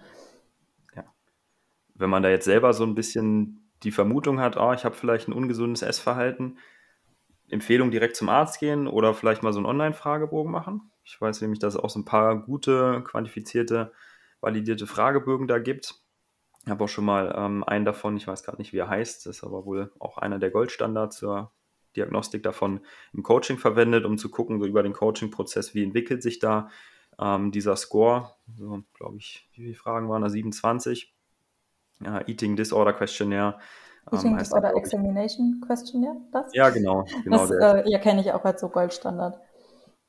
[1.98, 5.28] Wenn man da jetzt selber so ein bisschen die Vermutung hat, oh, ich habe vielleicht
[5.28, 6.58] ein ungesundes Essverhalten,
[7.50, 10.92] Empfehlung direkt zum Arzt gehen oder vielleicht mal so einen Online-Fragebogen machen.
[11.04, 13.94] Ich weiß nämlich, dass es auch so ein paar gute, quantifizierte,
[14.42, 15.96] validierte Fragebögen da gibt.
[16.66, 19.26] Ich habe auch schon mal ähm, einen davon, ich weiß gerade nicht, wie er heißt,
[19.26, 21.54] das ist aber wohl auch einer der Goldstandards zur
[21.96, 22.82] Diagnostik davon
[23.14, 26.70] im Coaching verwendet, um zu gucken, so über den Coaching-Prozess, wie entwickelt sich da
[27.20, 28.36] ähm, dieser Score.
[28.56, 30.30] So, glaube ich, wie viele Fragen waren da?
[30.30, 31.17] 27.
[32.00, 33.60] Ja, Eating Disorder Questionnaire.
[34.12, 36.54] Eating ähm, Disorder Examination Questionnaire, das?
[36.54, 37.06] Ja, genau.
[37.24, 39.40] genau das äh, ja, kenne ich auch als so Goldstandard.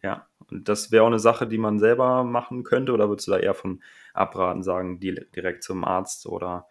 [0.03, 3.33] Ja, und das wäre auch eine Sache, die man selber machen könnte, oder würdest du
[3.33, 3.83] da eher von
[4.15, 6.67] abraten, sagen, direkt zum Arzt oder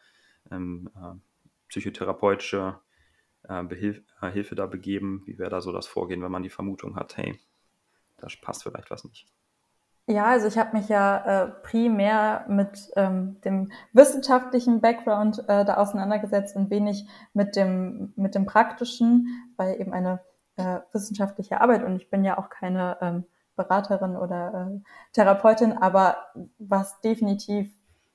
[0.51, 1.15] ähm, äh,
[1.67, 2.79] psychotherapeutische
[3.43, 5.23] äh, Behilf äh, Hilfe da begeben?
[5.25, 7.37] Wie wäre da so das Vorgehen, wenn man die Vermutung hat, hey,
[8.17, 9.27] da passt vielleicht was nicht?
[10.09, 15.75] Ja, also ich habe mich ja äh, primär mit ähm, dem wissenschaftlichen Background äh, da
[15.75, 20.21] auseinandergesetzt und wenig mit dem, mit dem praktischen, weil eben eine
[20.55, 23.25] äh, wissenschaftliche Arbeit und ich bin ja auch keine ähm,
[23.57, 24.79] Beraterin oder äh,
[25.11, 26.15] Therapeutin, aber
[26.57, 27.69] was definitiv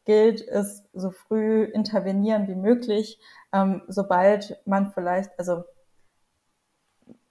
[0.06, 3.20] gilt, ist so früh intervenieren wie möglich,
[3.52, 5.64] ähm, sobald man vielleicht, also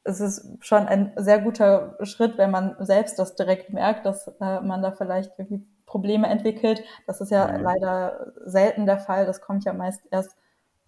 [0.03, 4.61] es ist schon ein sehr guter Schritt, wenn man selbst das direkt merkt, dass äh,
[4.61, 6.83] man da vielleicht irgendwie Probleme entwickelt.
[7.05, 7.63] Das ist ja mhm.
[7.63, 9.25] leider selten der Fall.
[9.25, 10.35] Das kommt ja meist erst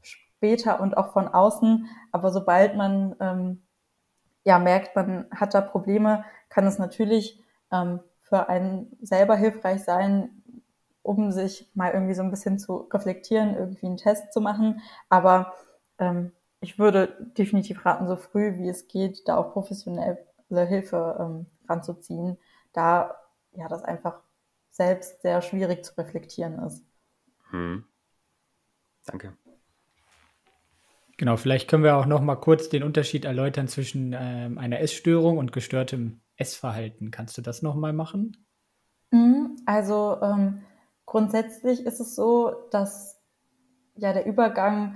[0.02, 1.88] später und auch von außen.
[2.12, 3.62] Aber sobald man ähm,
[4.44, 7.40] ja merkt, man hat da Probleme, kann es natürlich
[7.72, 10.44] ähm, für einen selber hilfreich sein,
[11.04, 14.82] um sich mal irgendwie so ein bisschen zu reflektieren, irgendwie einen Test zu machen.
[15.10, 15.54] Aber
[16.00, 16.32] ähm,
[16.64, 20.18] ich würde definitiv raten, so früh wie es geht, da auch professionelle
[20.50, 22.38] Hilfe ähm, ranzuziehen,
[22.72, 23.16] da
[23.52, 24.22] ja das einfach
[24.72, 26.84] selbst sehr schwierig zu reflektieren ist.
[27.52, 27.84] Hm.
[29.06, 29.38] Danke.
[31.18, 35.38] Genau, vielleicht können wir auch noch mal kurz den Unterschied erläutern zwischen ähm, einer Essstörung
[35.38, 37.12] und gestörtem Essverhalten.
[37.12, 38.46] Kannst du das noch mal machen?
[39.12, 40.64] Mhm, also ähm,
[41.06, 43.22] grundsätzlich ist es so, dass
[43.96, 44.96] ja der Übergang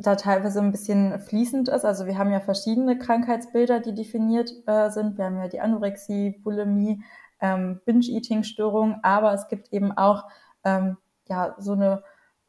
[0.00, 1.84] da teilweise ein bisschen fließend ist.
[1.84, 5.18] Also wir haben ja verschiedene Krankheitsbilder, die definiert äh, sind.
[5.18, 7.02] Wir haben ja die Anorexie, Bulimie,
[7.40, 10.24] ähm, Binge-Eating-Störung, aber es gibt eben auch
[10.64, 10.96] ähm,
[11.28, 12.02] ja so eine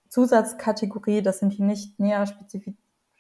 [0.10, 2.76] Zusatzkategorie, das sind die nicht näher spezifiz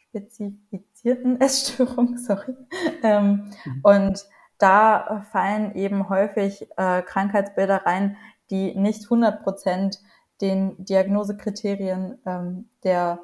[0.09, 2.55] spezifizierten Essstörungen, sorry.
[3.03, 3.79] Ähm, mhm.
[3.83, 4.25] Und
[4.57, 8.17] da fallen eben häufig äh, Krankheitsbilder rein,
[8.49, 9.99] die nicht 100 Prozent
[10.41, 13.19] den Diagnosekriterien ähm, der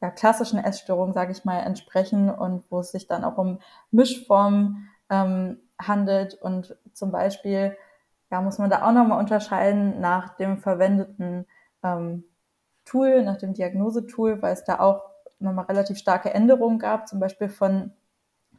[0.00, 3.58] ja, klassischen Essstörung, sage ich mal, entsprechen und wo es sich dann auch um
[3.90, 7.76] Mischformen ähm, handelt und zum Beispiel
[8.30, 11.46] ja, muss man da auch nochmal unterscheiden nach dem verwendeten
[11.82, 12.24] ähm,
[12.84, 15.02] Tool, nach dem Diagnosetool, weil es da auch
[15.38, 17.92] nochmal relativ starke Änderungen gab, zum Beispiel von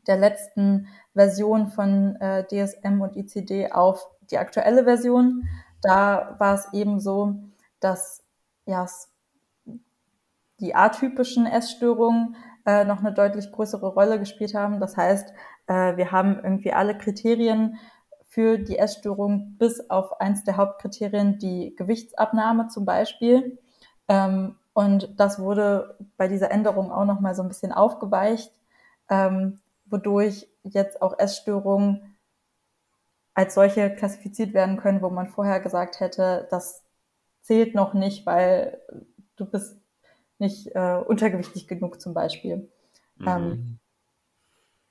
[0.08, 5.48] der letzten Version von äh, DSM und ICD auf die aktuelle Version.
[5.82, 7.36] Da war es eben so,
[7.80, 8.24] dass
[8.66, 8.88] ja,
[10.60, 14.80] die atypischen Essstörungen äh, noch eine deutlich größere Rolle gespielt haben.
[14.80, 15.34] Das heißt,
[15.68, 17.78] äh, wir haben irgendwie alle Kriterien
[18.28, 23.58] für die Essstörung bis auf eins der Hauptkriterien, die Gewichtsabnahme zum Beispiel.
[24.08, 28.54] Ähm, und das wurde bei dieser Änderung auch nochmal so ein bisschen aufgeweicht,
[29.10, 32.16] ähm, wodurch jetzt auch Essstörungen
[33.34, 36.84] als solche klassifiziert werden können, wo man vorher gesagt hätte, das
[37.42, 38.80] zählt noch nicht, weil
[39.38, 39.79] du bist
[40.40, 42.70] nicht äh, untergewichtig genug zum Beispiel.
[43.18, 43.28] Mhm.
[43.28, 43.80] Ähm,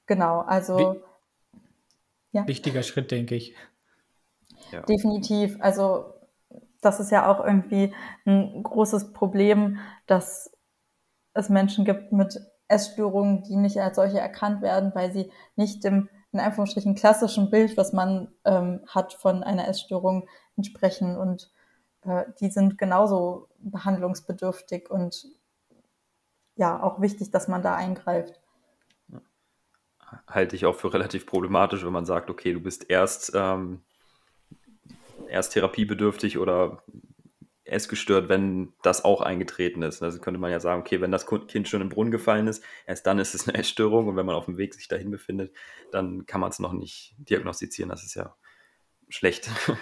[0.06, 2.46] genau, also Wie, ja.
[2.46, 3.54] wichtiger Schritt, denke ich.
[4.70, 4.82] Ja.
[4.82, 5.56] Definitiv.
[5.60, 6.14] Also
[6.80, 10.52] das ist ja auch irgendwie ein großes Problem, dass
[11.34, 16.08] es Menschen gibt mit Essstörungen, die nicht als solche erkannt werden, weil sie nicht dem
[16.32, 21.16] in Anführungsstrichen klassischen Bild, was man ähm, hat von einer Essstörung, entsprechen.
[21.16, 21.50] Und
[22.02, 25.26] äh, die sind genauso behandlungsbedürftig und
[26.58, 28.40] ja, auch wichtig, dass man da eingreift.
[30.26, 33.82] Halte ich auch für relativ problematisch, wenn man sagt, okay, du bist erst, ähm,
[35.28, 36.82] erst therapiebedürftig oder
[37.64, 40.02] essgestört, wenn das auch eingetreten ist.
[40.02, 43.06] Also könnte man ja sagen, okay, wenn das Kind schon im Brunnen gefallen ist, erst
[43.06, 45.54] dann ist es eine Essstörung und wenn man auf dem Weg sich dahin befindet,
[45.92, 47.90] dann kann man es noch nicht diagnostizieren.
[47.90, 48.34] Das ist ja
[49.08, 49.48] schlecht.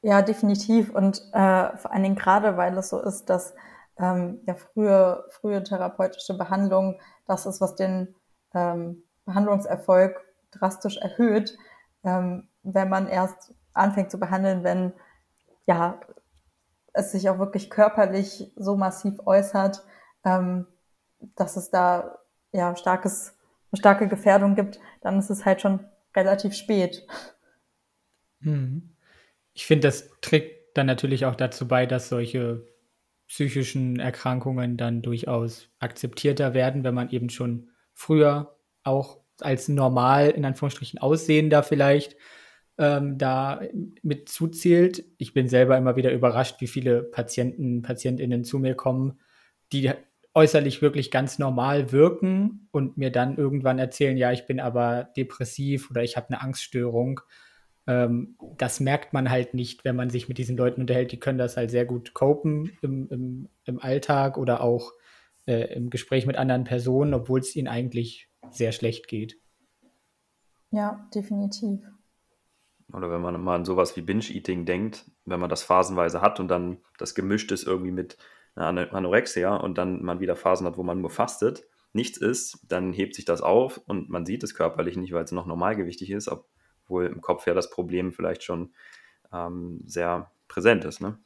[0.00, 0.90] Ja, definitiv.
[0.90, 3.52] Und äh, vor allen Dingen gerade, weil es so ist, dass
[3.98, 8.14] ähm, ja frühe, frühe therapeutische Behandlung das ist, was den
[8.54, 11.56] ähm, Behandlungserfolg drastisch erhöht,
[12.02, 14.92] ähm, wenn man erst anfängt zu behandeln, wenn
[15.66, 16.00] ja
[16.94, 19.84] es sich auch wirklich körperlich so massiv äußert,
[20.24, 20.66] ähm,
[21.36, 22.18] dass es da
[22.50, 23.36] ja starkes,
[23.70, 25.84] eine starke Gefährdung gibt, dann ist es halt schon
[26.16, 27.06] relativ spät.
[28.40, 28.96] Hm.
[29.52, 32.66] Ich finde, das trägt dann natürlich auch dazu bei, dass solche
[33.28, 40.44] psychischen Erkrankungen dann durchaus akzeptierter werden, wenn man eben schon früher auch als normal, in
[40.44, 42.16] Anführungsstrichen, aussehender vielleicht
[42.78, 43.60] ähm, da
[44.02, 45.04] mit zuzählt.
[45.18, 49.20] Ich bin selber immer wieder überrascht, wie viele Patienten, PatientInnen zu mir kommen,
[49.72, 49.92] die
[50.34, 55.90] äußerlich wirklich ganz normal wirken und mir dann irgendwann erzählen, ja, ich bin aber depressiv
[55.90, 57.20] oder ich habe eine Angststörung.
[57.88, 61.10] Ähm, das merkt man halt nicht, wenn man sich mit diesen Leuten unterhält.
[61.10, 64.92] Die können das halt sehr gut copen im, im, im Alltag oder auch
[65.46, 69.40] äh, im Gespräch mit anderen Personen, obwohl es ihnen eigentlich sehr schlecht geht.
[70.70, 71.80] Ja, definitiv.
[72.92, 76.48] Oder wenn man mal an sowas wie Binge-Eating denkt, wenn man das phasenweise hat und
[76.48, 78.18] dann das gemischt ist irgendwie mit
[78.54, 82.92] einer Anorexia und dann man wieder Phasen hat, wo man nur fastet, nichts isst, dann
[82.92, 86.28] hebt sich das auf und man sieht es körperlich nicht, weil es noch normalgewichtig ist,
[86.88, 88.72] obwohl im Kopf ja das Problem vielleicht schon
[89.32, 91.00] ähm, sehr präsent ist.
[91.00, 91.18] Ne?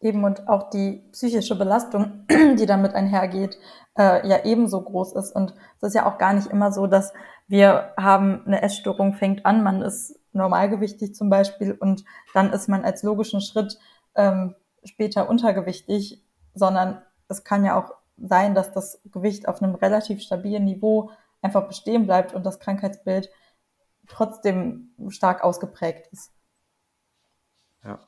[0.00, 3.58] Eben und auch die psychische Belastung, die damit einhergeht,
[3.98, 5.32] äh, ja ebenso groß ist.
[5.32, 7.12] Und es ist ja auch gar nicht immer so, dass
[7.48, 12.84] wir haben eine Essstörung, fängt an, man ist normalgewichtig zum Beispiel und dann ist man
[12.84, 13.78] als logischen Schritt
[14.14, 14.54] ähm,
[14.84, 20.64] später untergewichtig, sondern es kann ja auch sein, dass das Gewicht auf einem relativ stabilen
[20.64, 21.10] Niveau
[21.42, 23.30] einfach bestehen bleibt und das Krankheitsbild
[24.10, 26.32] trotzdem stark ausgeprägt ist.
[27.84, 28.00] Ja.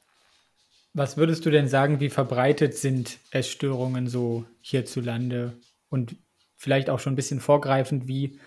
[0.94, 5.58] Was würdest du denn sagen, wie verbreitet sind Essstörungen so hierzulande?
[5.88, 6.16] Und
[6.56, 8.38] vielleicht auch schon ein bisschen vorgreifend, wie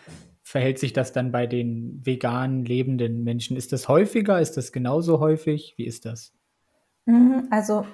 [0.44, 3.58] verhält sich das dann bei den vegan lebenden Menschen?
[3.58, 4.40] Ist das häufiger?
[4.40, 5.74] Ist das genauso häufig?
[5.78, 6.34] Wie ist das?
[7.06, 7.86] Mhm, also,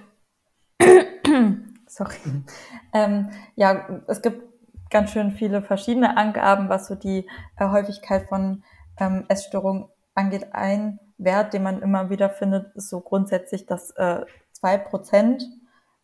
[1.88, 2.18] sorry.
[2.26, 2.46] Mhm.
[2.94, 4.44] Ähm, ja, es gibt
[4.90, 7.26] ganz schön viele verschiedene Angaben, was so die
[7.58, 8.64] äh, Häufigkeit von
[9.02, 10.54] ähm, Essstörungen angeht.
[10.54, 15.44] Ein Wert, den man immer wieder findet, ist so grundsätzlich, dass äh, zwei Prozent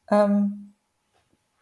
[0.10, 0.74] ähm,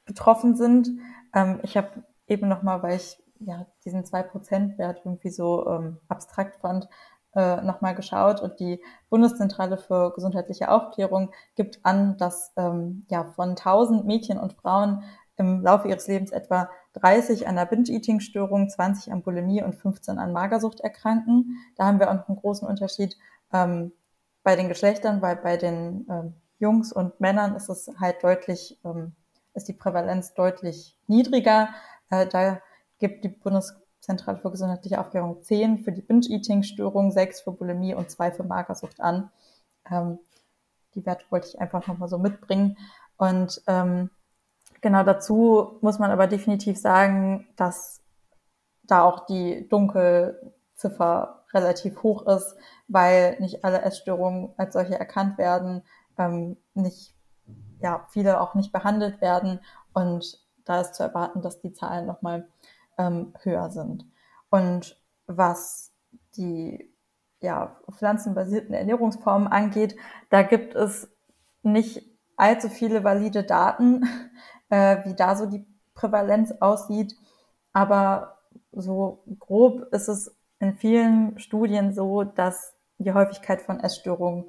[0.06, 0.90] betroffen sind.
[1.34, 5.98] Ähm, ich habe eben nochmal, weil ich ja diesen zwei Prozent Wert irgendwie so ähm,
[6.08, 6.88] abstrakt fand,
[7.36, 13.50] äh, nochmal geschaut und die Bundeszentrale für gesundheitliche Aufklärung gibt an, dass ähm, ja von
[13.50, 15.04] 1000 Mädchen und Frauen
[15.38, 20.32] im Laufe ihres Lebens etwa 30 an der Binge-Eating-Störung, 20 an Bulimie und 15 an
[20.32, 21.58] Magersucht erkranken.
[21.76, 23.18] Da haben wir auch einen großen Unterschied
[23.54, 23.92] ähm,
[24.44, 29.14] bei den Geschlechtern, weil bei den ähm, Jungs und Männern ist es halt deutlich, ähm,
[29.54, 31.70] ist die Prävalenz deutlich niedriger.
[32.10, 32.62] Äh, da
[33.00, 38.32] gibt die Bundeszentrale für gesundheitliche Aufklärung 10 für die Binge-Eating-Störung, 6 für Bulimie und 2
[38.32, 39.32] für Magersucht an.
[39.92, 40.20] Ähm,
[40.96, 42.78] die Werte wollte ich einfach nochmal so mitbringen.
[43.18, 44.10] Und ähm,
[44.86, 48.04] Genau dazu muss man aber definitiv sagen, dass
[48.84, 52.56] da auch die Dunkelziffer relativ hoch ist,
[52.88, 55.82] weil nicht alle Essstörungen als solche erkannt werden,
[56.20, 57.16] ähm, nicht,
[57.80, 59.60] ja, viele auch nicht behandelt werden
[59.94, 62.48] und da ist zu erwarten, dass die Zahlen nochmal
[63.00, 64.06] ähm, höher sind.
[64.52, 65.96] Und was
[66.38, 66.94] die
[67.42, 69.96] ja, pflanzenbasierten Ernährungsformen angeht,
[70.30, 71.10] da gibt es
[71.64, 74.08] nicht allzu viele valide Daten
[74.70, 77.16] äh, wie da so die Prävalenz aussieht.
[77.74, 78.38] Aber
[78.72, 84.46] so grob ist es in vielen Studien so, dass die Häufigkeit von Essstörungen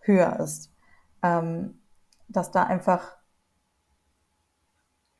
[0.00, 0.72] höher ist.
[1.22, 1.80] Ähm,
[2.28, 3.16] dass da einfach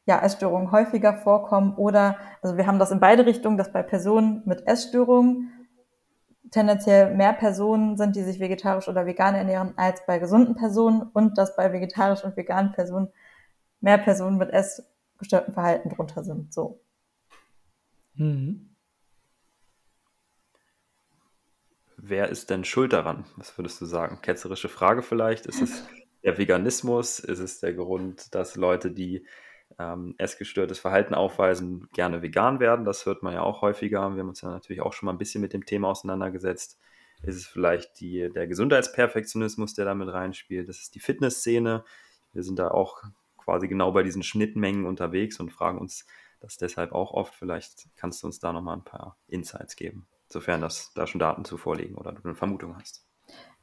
[0.06, 4.42] ja, Essstörungen häufiger vorkommen oder, also wir haben das in beide Richtungen, dass bei Personen
[4.44, 5.52] mit Essstörungen
[6.52, 11.38] tendenziell mehr Personen sind, die sich vegetarisch oder vegan ernähren, als bei gesunden Personen und
[11.38, 13.08] dass bei vegetarisch und veganen Personen
[13.80, 16.52] mehr Personen mit essgestörtem Verhalten drunter sind.
[16.52, 16.80] So.
[18.14, 18.76] Mhm.
[21.96, 23.24] Wer ist denn schuld daran?
[23.36, 24.20] Was würdest du sagen?
[24.22, 25.46] Ketzerische Frage vielleicht.
[25.46, 25.84] Ist es
[26.24, 27.18] der Veganismus?
[27.18, 29.26] Ist es der Grund, dass Leute, die
[29.78, 32.84] ähm, essgestörtes Verhalten aufweisen, gerne vegan werden?
[32.84, 34.08] Das hört man ja auch häufiger.
[34.14, 36.78] Wir haben uns ja natürlich auch schon mal ein bisschen mit dem Thema auseinandergesetzt.
[37.22, 40.68] Ist es vielleicht die, der Gesundheitsperfektionismus, der damit reinspielt?
[40.68, 41.84] Das ist die Fitnessszene.
[42.32, 43.02] Wir sind da auch
[43.46, 46.04] quasi genau bei diesen Schnittmengen unterwegs und fragen uns
[46.40, 47.34] das deshalb auch oft.
[47.34, 51.44] Vielleicht kannst du uns da nochmal ein paar Insights geben, sofern das da schon Daten
[51.44, 53.06] zu vorliegen oder du eine Vermutung hast.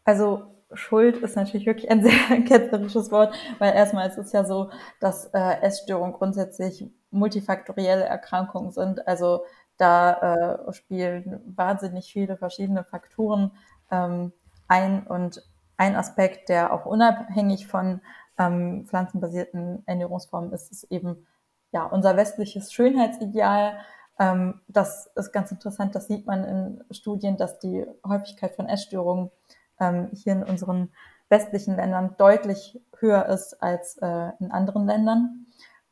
[0.06, 4.72] Also Schuld ist natürlich wirklich ein sehr ketzerisches Wort, weil erstmal ist es ja so,
[5.02, 9.06] dass äh, Essstörungen grundsätzlich multifaktorielle Erkrankungen sind.
[9.06, 9.44] Also
[9.78, 13.52] da äh, spielen wahnsinnig viele verschiedene Faktoren
[13.92, 14.32] ähm,
[14.70, 15.44] ein und
[15.76, 18.02] ein Aspekt, der auch unabhängig von
[18.38, 21.28] ähm, pflanzenbasierten Ernährungsformen ist es eben
[21.72, 23.78] ja unser westliches Schönheitsideal.
[24.20, 29.32] Ähm, das ist ganz interessant, das sieht man in Studien, dass die Häufigkeit von Essstörungen
[29.80, 30.92] ähm, hier in unseren
[31.30, 35.48] westlichen Ländern deutlich höher ist als äh, in anderen Ländern.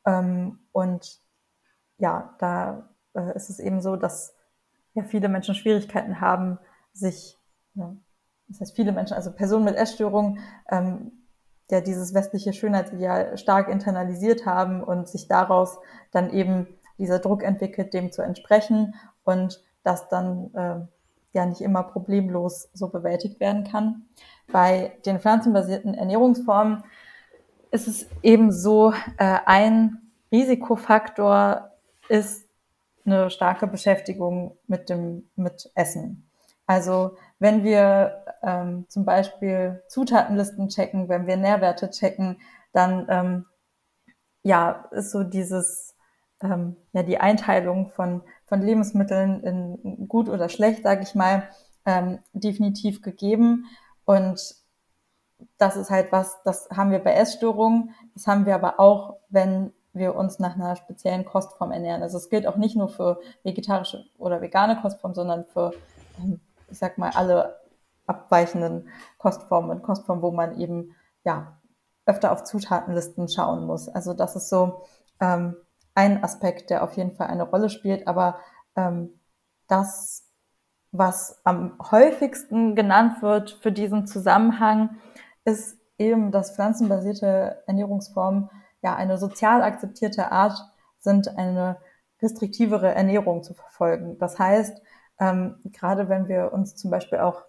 [0.05, 1.19] Ähm, und
[1.97, 4.35] ja, da äh, ist es eben so, dass
[4.93, 6.59] ja viele Menschen Schwierigkeiten haben,
[6.93, 7.37] sich,
[7.73, 7.95] ja,
[8.47, 11.11] das heißt viele Menschen, also Personen mit Essstörungen, ähm,
[11.71, 15.79] der dieses westliche Schönheitsideal stark internalisiert haben und sich daraus
[16.11, 20.85] dann eben dieser Druck entwickelt, dem zu entsprechen und das dann äh,
[21.33, 24.03] ja nicht immer problemlos so bewältigt werden kann.
[24.51, 26.83] Bei den pflanzenbasierten Ernährungsformen
[27.71, 29.97] ist es eben so, äh, ein
[30.31, 31.71] Risikofaktor
[32.09, 32.47] ist
[33.05, 36.29] eine starke Beschäftigung mit dem mit Essen.
[36.67, 42.39] Also wenn wir ähm, zum Beispiel Zutatenlisten checken, wenn wir Nährwerte checken,
[42.71, 43.45] dann ähm,
[44.43, 45.95] ja ist so dieses
[46.43, 51.49] ähm, ja die Einteilung von von Lebensmitteln in gut oder schlecht, sage ich mal,
[51.87, 53.65] ähm, definitiv gegeben
[54.05, 54.55] und
[55.57, 59.73] das ist halt was, das haben wir bei Essstörungen, das haben wir aber auch, wenn
[59.93, 62.03] wir uns nach einer speziellen Kostform ernähren.
[62.03, 65.73] Also es gilt auch nicht nur für vegetarische oder vegane Kostform, sondern für
[66.19, 66.39] ähm,
[66.71, 67.59] ich sag mal, alle
[68.07, 71.57] abweichenden Kostformen und Kostformen, wo man eben ja
[72.05, 73.87] öfter auf Zutatenlisten schauen muss.
[73.87, 74.81] Also das ist so
[75.19, 75.55] ähm,
[75.93, 78.07] ein Aspekt, der auf jeden Fall eine Rolle spielt.
[78.07, 78.39] Aber
[78.75, 79.19] ähm,
[79.67, 80.27] das,
[80.91, 84.97] was am häufigsten genannt wird für diesen Zusammenhang,
[85.45, 88.49] ist eben, dass pflanzenbasierte Ernährungsformen
[88.81, 90.57] ja eine sozial akzeptierte Art
[90.99, 91.77] sind, eine
[92.21, 94.17] restriktivere Ernährung zu verfolgen.
[94.19, 94.81] Das heißt,
[95.21, 97.43] ähm, gerade wenn wir uns zum Beispiel auch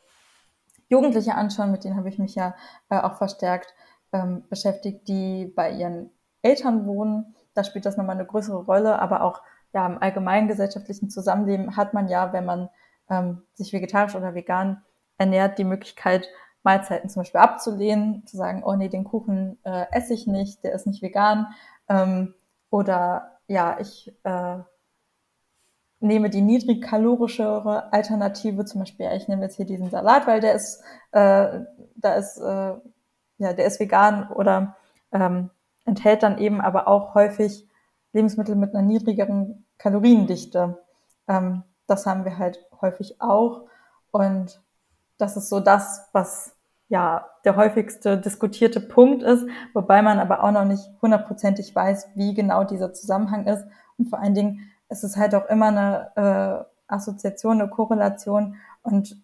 [0.88, 2.54] Jugendliche anschauen, mit denen habe ich mich ja
[2.90, 3.74] äh, auch verstärkt
[4.12, 6.10] ähm, beschäftigt, die bei ihren
[6.42, 7.34] Eltern wohnen.
[7.54, 9.40] Da spielt das nochmal eine größere Rolle, aber auch
[9.72, 12.68] ja, im allgemeinen gesellschaftlichen Zusammenleben hat man ja, wenn man
[13.08, 14.82] ähm, sich vegetarisch oder vegan
[15.16, 16.28] ernährt, die Möglichkeit,
[16.62, 20.74] Mahlzeiten zum Beispiel abzulehnen, zu sagen, oh nee, den Kuchen äh, esse ich nicht, der
[20.74, 21.46] ist nicht vegan.
[21.88, 22.34] Ähm,
[22.68, 24.58] oder ja, ich äh,
[26.02, 30.82] nehme die niedrigkalorischere Alternative, zum Beispiel, ich nehme jetzt hier diesen Salat, weil der ist,
[31.12, 31.60] äh,
[31.96, 32.74] da ist, äh,
[33.38, 34.76] ja, der ist vegan oder
[35.12, 35.50] ähm,
[35.84, 37.68] enthält dann eben aber auch häufig
[38.12, 40.78] Lebensmittel mit einer niedrigeren Kaloriendichte.
[41.28, 43.66] Ähm, das haben wir halt häufig auch.
[44.10, 44.60] Und
[45.18, 46.56] das ist so das, was
[46.88, 52.34] ja der häufigste diskutierte Punkt ist, wobei man aber auch noch nicht hundertprozentig weiß, wie
[52.34, 53.64] genau dieser Zusammenhang ist.
[53.98, 58.56] Und vor allen Dingen ist es halt auch immer eine äh, Assoziation, eine Korrelation.
[58.82, 59.16] Und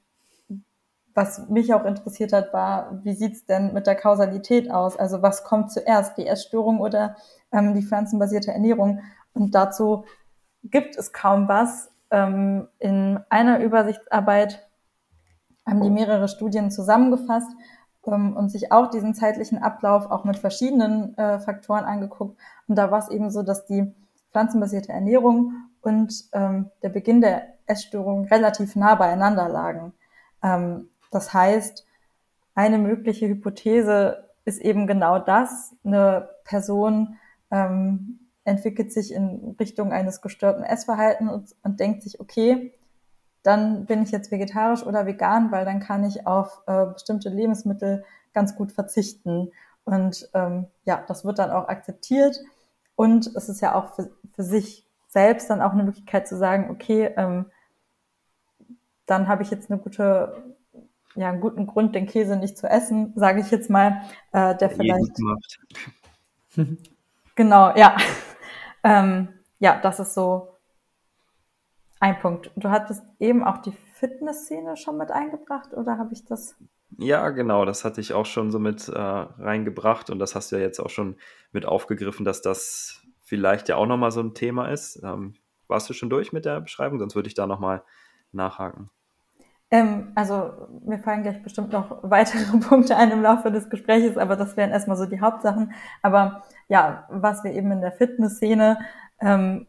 [1.15, 4.97] was mich auch interessiert hat, war, wie sieht's denn mit der Kausalität aus?
[4.97, 7.17] Also was kommt zuerst, die Essstörung oder
[7.53, 9.01] ähm, die pflanzenbasierte Ernährung?
[9.35, 10.05] Und dazu
[10.65, 11.91] gibt es kaum was.
[12.11, 14.67] Ähm, in einer Übersichtsarbeit
[15.67, 17.51] haben die mehrere Studien zusammengefasst
[18.07, 22.39] ähm, und sich auch diesen zeitlichen Ablauf auch mit verschiedenen äh, Faktoren angeguckt.
[22.67, 23.93] Und da war es eben so, dass die
[24.33, 29.93] pflanzenbasierte Ernährung und ähm, der Beginn der Essstörung relativ nah beieinander lagen.
[30.43, 31.87] Ähm, das heißt,
[32.55, 35.75] eine mögliche Hypothese ist eben genau das.
[35.85, 37.17] Eine Person
[37.51, 42.73] ähm, entwickelt sich in Richtung eines gestörten Essverhaltens und, und denkt sich, okay,
[43.43, 48.05] dann bin ich jetzt vegetarisch oder vegan, weil dann kann ich auf äh, bestimmte Lebensmittel
[48.33, 49.53] ganz gut verzichten.
[49.85, 52.39] Und ähm, ja, das wird dann auch akzeptiert.
[52.99, 56.69] Und es ist ja auch für, für sich selbst dann auch eine Möglichkeit zu sagen,
[56.69, 57.47] okay, ähm,
[59.07, 60.57] dann habe ich jetzt eine gute,
[61.15, 64.69] ja, einen guten Grund, den Käse nicht zu essen, sage ich jetzt mal, äh, der
[64.71, 65.17] vielleicht.
[67.37, 67.97] genau, ja.
[68.83, 69.29] ähm,
[69.61, 70.49] ja, das ist so
[72.01, 72.51] ein Punkt.
[72.57, 76.57] Du hattest eben auch die Fitnessszene schon mit eingebracht oder habe ich das?
[76.97, 80.57] Ja, genau, das hatte ich auch schon so mit äh, reingebracht und das hast du
[80.57, 81.17] ja jetzt auch schon
[81.53, 85.03] mit aufgegriffen, dass das vielleicht ja auch nochmal so ein Thema ist.
[85.05, 85.35] Ähm,
[85.67, 86.99] warst du schon durch mit der Beschreibung?
[86.99, 87.83] Sonst würde ich da nochmal
[88.33, 88.91] nachhaken.
[89.71, 94.37] Ähm, also mir fallen gleich bestimmt noch weitere Punkte ein im Laufe des Gesprächs, aber
[94.37, 95.73] das wären erstmal so die Hauptsachen.
[96.03, 98.79] Aber ja, was wir eben in der Fitnessszene
[99.21, 99.67] ähm,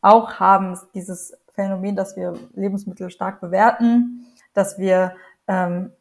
[0.00, 5.16] auch haben, ist dieses Phänomen, dass wir Lebensmittel stark bewerten, dass wir
[5.48, 5.92] ähm,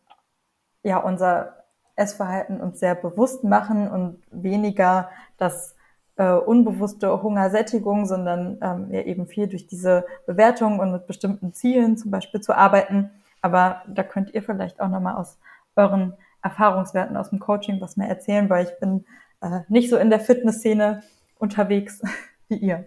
[0.84, 1.66] ja unser
[1.96, 5.76] Essverhalten uns sehr bewusst machen und weniger das
[6.16, 11.98] äh, unbewusste Hungersättigung, sondern ähm, ja eben viel durch diese Bewertung und mit bestimmten Zielen
[11.98, 13.10] zum Beispiel zu arbeiten.
[13.42, 15.40] Aber da könnt ihr vielleicht auch nochmal aus
[15.76, 19.06] euren Erfahrungswerten aus dem Coaching was mehr erzählen, weil ich bin
[19.42, 21.02] äh, nicht so in der Fitnessszene
[21.38, 22.02] unterwegs
[22.48, 22.86] wie ihr.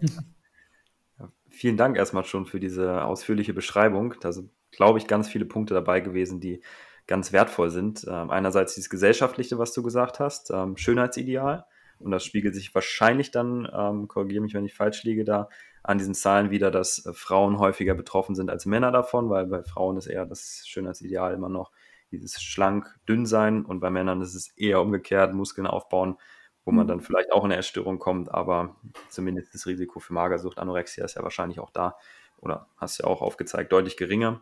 [1.49, 4.15] vielen Dank erstmal schon für diese ausführliche Beschreibung.
[4.19, 6.61] Da sind, glaube ich, ganz viele Punkte dabei gewesen, die
[7.07, 8.05] ganz wertvoll sind.
[8.09, 11.65] Ähm, einerseits dieses Gesellschaftliche, was du gesagt hast, ähm, Schönheitsideal.
[11.99, 15.49] Und das spiegelt sich wahrscheinlich dann, ähm, korrigiere mich, wenn ich falsch liege, da
[15.83, 19.63] an diesen Zahlen wieder, dass äh, Frauen häufiger betroffen sind als Männer davon, weil bei
[19.63, 21.71] Frauen ist eher das Schönheitsideal immer noch
[22.11, 26.17] dieses schlank, dünn sein und bei Männern ist es eher umgekehrt, Muskeln aufbauen,
[26.63, 26.89] wo man mhm.
[26.89, 28.75] dann vielleicht auch in eine Essstörung kommt, aber
[29.09, 31.97] zumindest das Risiko für Magersucht, Anorexia ist ja wahrscheinlich auch da
[32.37, 34.41] oder hast ja auch aufgezeigt, deutlich geringer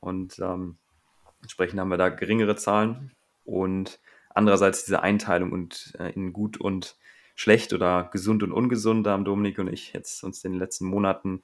[0.00, 0.78] und ähm,
[1.42, 3.12] entsprechend haben wir da geringere Zahlen
[3.44, 6.96] und andererseits diese Einteilung und äh, in gut und
[7.34, 10.86] schlecht oder gesund und ungesund, da haben Dominik und ich jetzt uns in den letzten
[10.86, 11.42] Monaten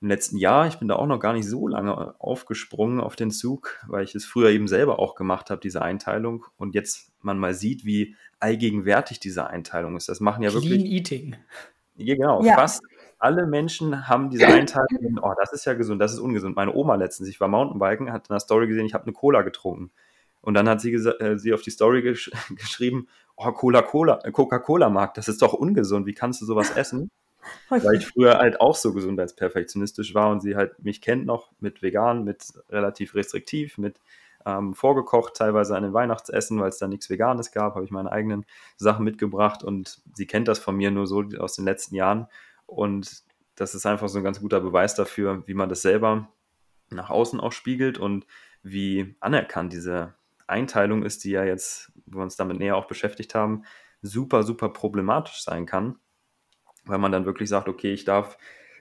[0.00, 3.30] im letzten Jahr, ich bin da auch noch gar nicht so lange aufgesprungen auf den
[3.30, 6.46] Zug, weil ich es früher eben selber auch gemacht habe, diese Einteilung.
[6.56, 10.08] Und jetzt man mal sieht, wie allgegenwärtig diese Einteilung ist.
[10.08, 10.84] Das machen ja Clean wirklich.
[10.84, 11.36] Eating.
[11.96, 12.42] Ja, genau.
[12.42, 12.54] Ja.
[12.54, 12.82] Fast
[13.20, 16.56] alle Menschen haben diese Einteilung, oh, das ist ja gesund, das ist ungesund.
[16.56, 19.42] Meine Oma letztens, ich war Mountainbiken, hat in der Story gesehen, ich habe eine Cola
[19.42, 19.92] getrunken.
[20.40, 25.18] Und dann hat sie, äh, sie auf die Story gesch geschrieben, oh, Cola-Cola, äh, Coca-Cola-Markt,
[25.18, 27.10] das ist doch ungesund, wie kannst du sowas essen?
[27.68, 27.84] Okay.
[27.84, 31.82] Weil ich früher halt auch so gesundheitsperfektionistisch war und sie halt mich kennt noch mit
[31.82, 34.00] vegan, mit relativ restriktiv, mit
[34.46, 38.12] ähm, vorgekocht, teilweise an den Weihnachtsessen, weil es da nichts Veganes gab, habe ich meine
[38.12, 38.46] eigenen
[38.76, 42.26] Sachen mitgebracht und sie kennt das von mir nur so aus den letzten Jahren
[42.70, 43.24] und
[43.56, 46.32] das ist einfach so ein ganz guter Beweis dafür, wie man das selber
[46.90, 48.26] nach außen auch spiegelt und
[48.62, 50.14] wie anerkannt diese
[50.46, 53.64] Einteilung ist, die ja jetzt, wo wir uns damit näher auch beschäftigt haben,
[54.02, 55.98] super, super problematisch sein kann,
[56.84, 58.38] weil man dann wirklich sagt, okay, ich darf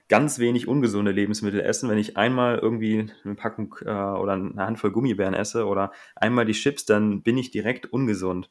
[0.08, 1.90] ganz wenig ungesunde Lebensmittel essen.
[1.90, 6.54] Wenn ich einmal irgendwie eine Packung äh, oder eine Handvoll Gummibären esse oder einmal die
[6.54, 8.50] Chips, dann bin ich direkt ungesund.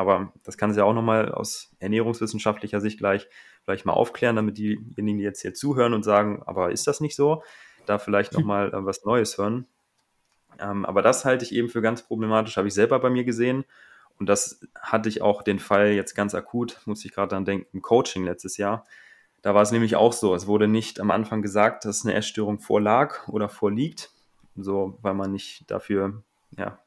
[0.00, 3.28] Aber das kann es ja auch nochmal aus ernährungswissenschaftlicher Sicht gleich
[3.64, 7.14] vielleicht mal aufklären, damit diejenigen, die jetzt hier zuhören und sagen, aber ist das nicht
[7.14, 7.42] so,
[7.84, 9.66] da vielleicht nochmal äh, was Neues hören.
[10.58, 13.66] Ähm, aber das halte ich eben für ganz problematisch, habe ich selber bei mir gesehen.
[14.18, 17.66] Und das hatte ich auch den Fall jetzt ganz akut, muss ich gerade dann denken,
[17.74, 18.86] im Coaching letztes Jahr.
[19.42, 22.58] Da war es nämlich auch so, es wurde nicht am Anfang gesagt, dass eine Essstörung
[22.58, 24.12] vorlag oder vorliegt,
[24.56, 26.22] so weil man nicht dafür
[26.56, 26.78] ja,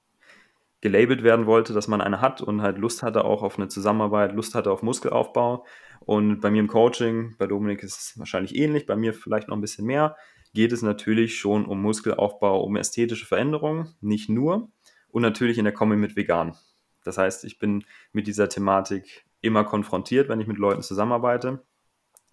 [0.84, 4.34] gelabelt werden wollte, dass man eine hat und halt Lust hatte auch auf eine Zusammenarbeit,
[4.34, 5.66] Lust hatte auf Muskelaufbau.
[6.02, 9.56] Und bei mir im Coaching, bei Dominik ist es wahrscheinlich ähnlich, bei mir vielleicht noch
[9.56, 10.18] ein bisschen mehr,
[10.54, 14.74] geht es natürlich schon um Muskelaufbau, um ästhetische Veränderungen, nicht nur.
[15.08, 16.58] Und natürlich in der Kombi mit vegan.
[17.06, 21.64] Das heißt, ich bin mit dieser Thematik immer konfrontiert, wenn ich mit Leuten zusammenarbeite.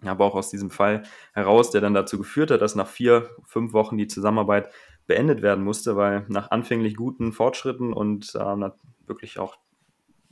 [0.03, 3.71] Aber auch aus diesem Fall heraus, der dann dazu geführt hat, dass nach vier, fünf
[3.71, 4.73] Wochen die Zusammenarbeit
[5.11, 8.69] beendet werden musste, weil nach anfänglich guten Fortschritten und äh,
[9.05, 9.57] wirklich auch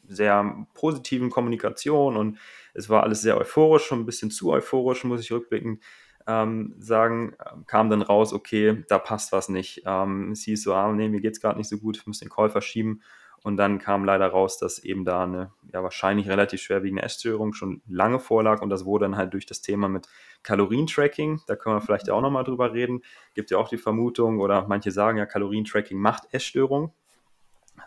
[0.08, 2.40] sehr positiven Kommunikation und
[2.74, 5.84] es war alles sehr euphorisch, schon ein bisschen zu euphorisch, muss ich rückblickend
[6.28, 7.36] ähm, sagen,
[7.68, 9.82] kam dann raus, okay, da passt was nicht.
[9.86, 12.20] Ähm, es hieß so, ah, nee, mir geht es gerade nicht so gut, ich muss
[12.20, 13.02] den Call verschieben.
[13.44, 17.82] Und dann kam leider raus, dass eben da eine ja, wahrscheinlich relativ schwerwiegende Essstörung schon
[17.88, 20.08] lange vorlag und das wurde dann halt durch das Thema mit
[20.44, 23.02] Kalorientracking, da können wir vielleicht auch nochmal drüber reden,
[23.36, 26.94] gibt ja auch die Vermutung oder manche sagen ja, Kalorientracking macht Essstörung.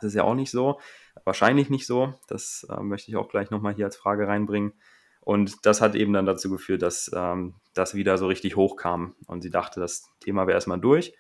[0.00, 0.80] Das ist ja auch nicht so,
[1.24, 4.72] wahrscheinlich nicht so, das äh, möchte ich auch gleich nochmal hier als Frage reinbringen.
[5.20, 9.42] Und das hat eben dann dazu geführt, dass ähm, das wieder so richtig hochkam und
[9.42, 11.14] sie dachte, das Thema wäre erstmal durch.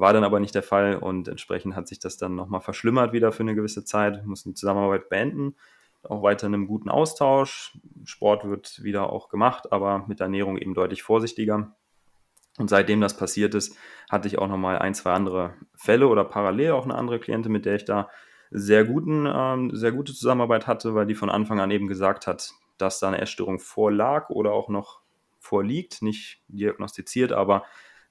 [0.00, 3.32] War dann aber nicht der Fall und entsprechend hat sich das dann nochmal verschlimmert wieder
[3.32, 5.56] für eine gewisse Zeit, mussten die Zusammenarbeit beenden.
[6.02, 7.76] Auch weiter in einem guten Austausch.
[8.04, 11.76] Sport wird wieder auch gemacht, aber mit der Ernährung eben deutlich vorsichtiger.
[12.56, 13.76] Und seitdem das passiert ist,
[14.10, 17.66] hatte ich auch nochmal ein, zwei andere Fälle oder parallel auch eine andere Klientin, mit
[17.66, 18.08] der ich da
[18.50, 22.52] sehr, guten, ähm, sehr gute Zusammenarbeit hatte, weil die von Anfang an eben gesagt hat,
[22.78, 25.02] dass da eine Essstörung vorlag oder auch noch
[25.40, 27.64] vorliegt, nicht diagnostiziert, aber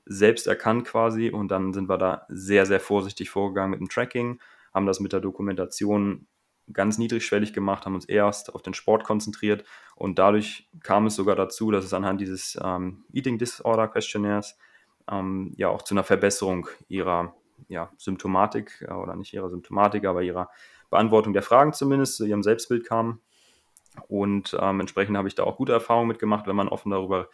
[0.05, 4.39] selbst erkannt quasi und dann sind wir da sehr, sehr vorsichtig vorgegangen mit dem Tracking,
[4.73, 6.27] haben das mit der Dokumentation
[6.71, 9.63] ganz niedrigschwellig gemacht, haben uns erst auf den Sport konzentriert
[9.95, 14.57] und dadurch kam es sogar dazu, dass es anhand dieses ähm, Eating Disorder Questionnaires
[15.09, 17.33] ähm, ja auch zu einer Verbesserung ihrer
[17.67, 20.49] ja, Symptomatik äh, oder nicht ihrer Symptomatik, aber ihrer
[20.89, 23.21] Beantwortung der Fragen zumindest zu ihrem Selbstbild kam.
[24.07, 27.29] Und ähm, entsprechend habe ich da auch gute Erfahrungen mitgemacht, wenn man offen darüber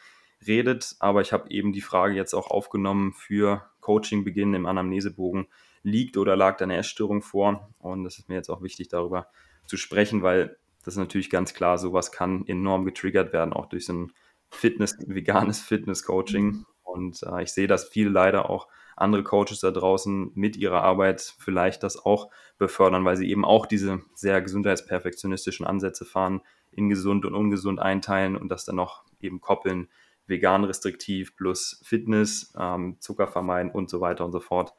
[0.48, 0.96] redet.
[1.00, 5.48] Aber ich habe eben die Frage jetzt auch aufgenommen für Coachingbeginn im Anamnesebogen.
[5.84, 7.70] Liegt oder lag da eine Essstörung vor?
[7.80, 9.28] Und das ist mir jetzt auch wichtig, darüber
[9.68, 13.86] zu sprechen, weil das ist natürlich ganz klar, sowas kann enorm getriggert werden, auch durch
[13.86, 14.14] so ein
[14.50, 16.66] Fitness, veganes Fitness-Coaching.
[16.84, 21.36] Und äh, ich sehe, dass viele leider auch andere Coaches da draußen mit ihrer Arbeit
[21.40, 26.42] vielleicht das auch befördern, weil sie eben auch diese sehr gesundheitsperfektionistischen Ansätze fahren,
[26.72, 29.90] in gesund und ungesund einteilen und das dann noch eben koppeln
[30.28, 34.74] vegan restriktiv plus Fitness, ähm, Zucker vermeiden und so weiter und so fort.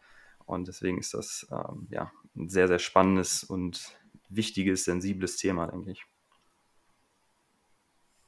[0.44, 3.96] Und deswegen ist das ähm, ja ein sehr, sehr spannendes und
[4.28, 6.04] wichtiges, sensibles Thema, denke ich.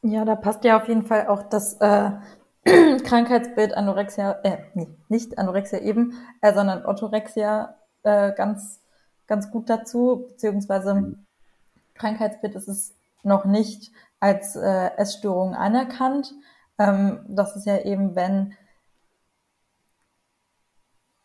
[0.02, 2.10] Ja, da passt ja auf jeden Fall auch das äh,
[3.04, 8.80] Krankheitsbild Anorexia, äh, nee, nicht Anorexia eben, äh, sondern Orthorexia äh, ganz,
[9.26, 11.26] ganz gut dazu, beziehungsweise mhm.
[11.94, 13.90] Krankheitsbild ist es noch nicht
[14.20, 16.32] als äh, Essstörung anerkannt.
[16.78, 18.54] Ähm, das ist ja eben, wenn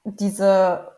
[0.04, 0.92] diese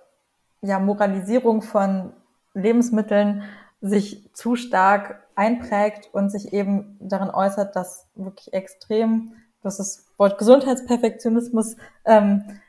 [0.62, 2.14] ja, Moralisierung von
[2.54, 3.44] Lebensmitteln
[3.82, 10.38] sich zu stark einprägt und sich eben darin äußert, dass wirklich extrem, das ist Wort
[10.38, 11.76] Gesundheitsperfektionismus
[12.06, 12.60] ähm,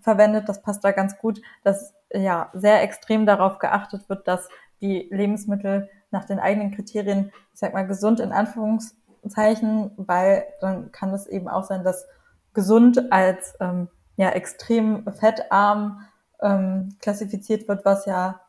[0.00, 4.48] verwendet, das passt da ganz gut, dass ja sehr extrem darauf geachtet wird, dass
[4.80, 8.96] die Lebensmittel nach den eigenen Kriterien, ich sag mal, gesund in Anführungs
[9.30, 12.06] Zeichen, weil dann kann es eben auch sein, dass
[12.54, 16.00] gesund als ähm, ja extrem fettarm
[16.40, 18.40] ähm, klassifiziert wird, was ja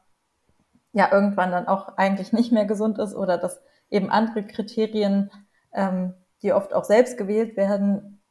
[0.91, 5.31] ja irgendwann dann auch eigentlich nicht mehr gesund ist oder dass eben andere Kriterien,
[5.73, 8.21] ähm, die oft auch selbst gewählt werden,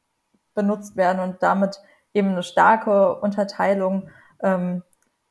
[0.54, 1.80] benutzt werden und damit
[2.14, 4.08] eben eine starke Unterteilung
[4.42, 4.82] ähm,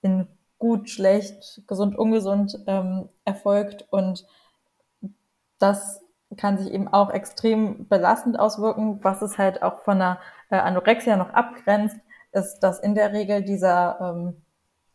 [0.02, 4.26] in gut, schlecht, gesund, ungesund ähm, erfolgt und
[5.60, 6.02] das
[6.36, 9.00] kann sich eben auch extrem belastend auswirken.
[9.04, 10.20] Was es halt auch von einer
[10.50, 11.98] äh, Anorexia noch abgrenzt,
[12.34, 14.42] ist, dass in der Regel dieser ähm,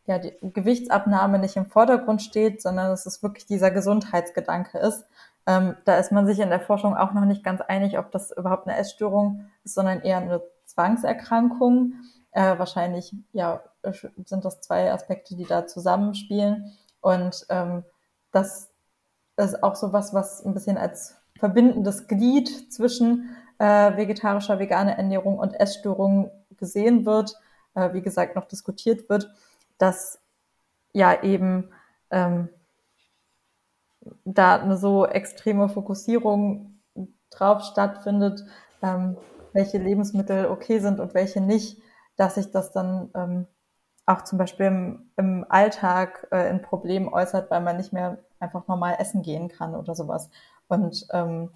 [0.07, 5.07] ja, die Gewichtsabnahme nicht im Vordergrund steht, sondern dass es wirklich dieser Gesundheitsgedanke ist.
[5.47, 8.31] Ähm, da ist man sich in der Forschung auch noch nicht ganz einig, ob das
[8.37, 11.95] überhaupt eine Essstörung ist, sondern eher eine Zwangserkrankung.
[12.33, 13.63] Äh, wahrscheinlich ja,
[14.25, 16.73] sind das zwei Aspekte, die da zusammenspielen.
[17.01, 17.85] Und ähm,
[18.33, 18.71] das
[19.37, 25.41] ist auch so was, was ein bisschen als verbindendes Glied zwischen äh, vegetarischer, veganer Ernährung
[25.41, 27.37] und Essstörungen gesehen wird,
[27.75, 29.29] äh, wie gesagt, noch diskutiert wird,
[29.77, 30.21] dass
[30.93, 31.71] ja eben
[32.13, 32.49] ähm,
[34.25, 36.81] da eine so extreme Fokussierung
[37.29, 38.45] drauf stattfindet,
[38.81, 39.17] ähm,
[39.53, 41.83] welche Lebensmittel okay sind und welche nicht,
[42.15, 43.47] dass sich das dann ähm,
[44.07, 48.69] auch zum Beispiel im, im Alltag äh, in Problemen äußert, weil man nicht mehr einfach
[48.69, 50.31] normal essen gehen kann oder sowas.
[50.73, 51.51] Und ähm,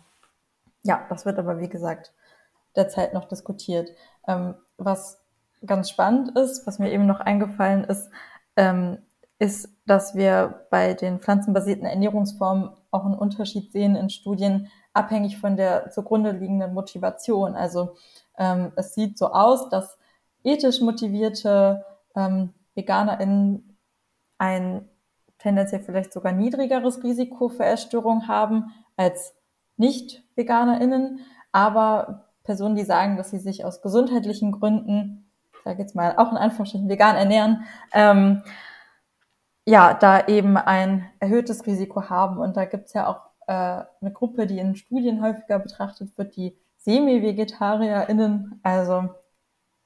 [0.83, 2.13] ja, das wird aber, wie gesagt,
[2.77, 3.89] derzeit noch diskutiert.
[4.29, 5.19] Ähm, was
[5.65, 8.11] ganz spannend ist, was mir eben noch eingefallen ist,
[8.57, 8.99] ähm,
[9.39, 15.57] ist, dass wir bei den pflanzenbasierten Ernährungsformen auch einen Unterschied sehen in Studien, abhängig von
[15.57, 17.55] der zugrunde liegenden Motivation.
[17.55, 17.97] Also
[18.37, 19.97] ähm, es sieht so aus, dass
[20.45, 23.79] ethisch motivierte ähm, VeganerInnen
[24.37, 24.87] ein
[25.39, 29.35] tendenziell vielleicht sogar niedrigeres Risiko für Essstörungen haben als
[29.77, 31.21] Nicht-VeganerInnen,
[31.53, 36.31] aber Personen, die sagen, dass sie sich aus gesundheitlichen Gründen, ich sage jetzt mal auch
[36.31, 38.43] in Anführungsstrichen vegan ernähren, ähm,
[39.67, 42.39] ja, da eben ein erhöhtes Risiko haben.
[42.39, 46.57] Und da gibt's ja auch äh, eine Gruppe, die in Studien häufiger betrachtet wird, die
[46.79, 49.09] Semi-VegetarierInnen, also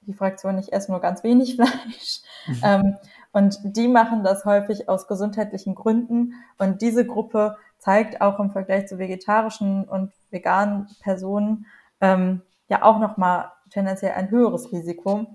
[0.02, 2.20] die Fraktion, ich esse nur ganz wenig Fleisch.
[2.46, 2.60] Mhm.
[2.62, 2.96] Ähm,
[3.32, 6.34] und die machen das häufig aus gesundheitlichen Gründen.
[6.58, 11.66] Und diese Gruppe zeigt auch im Vergleich zu vegetarischen und veganen Personen
[12.00, 15.26] ähm, ja auch nochmal tendenziell ein höheres Risiko.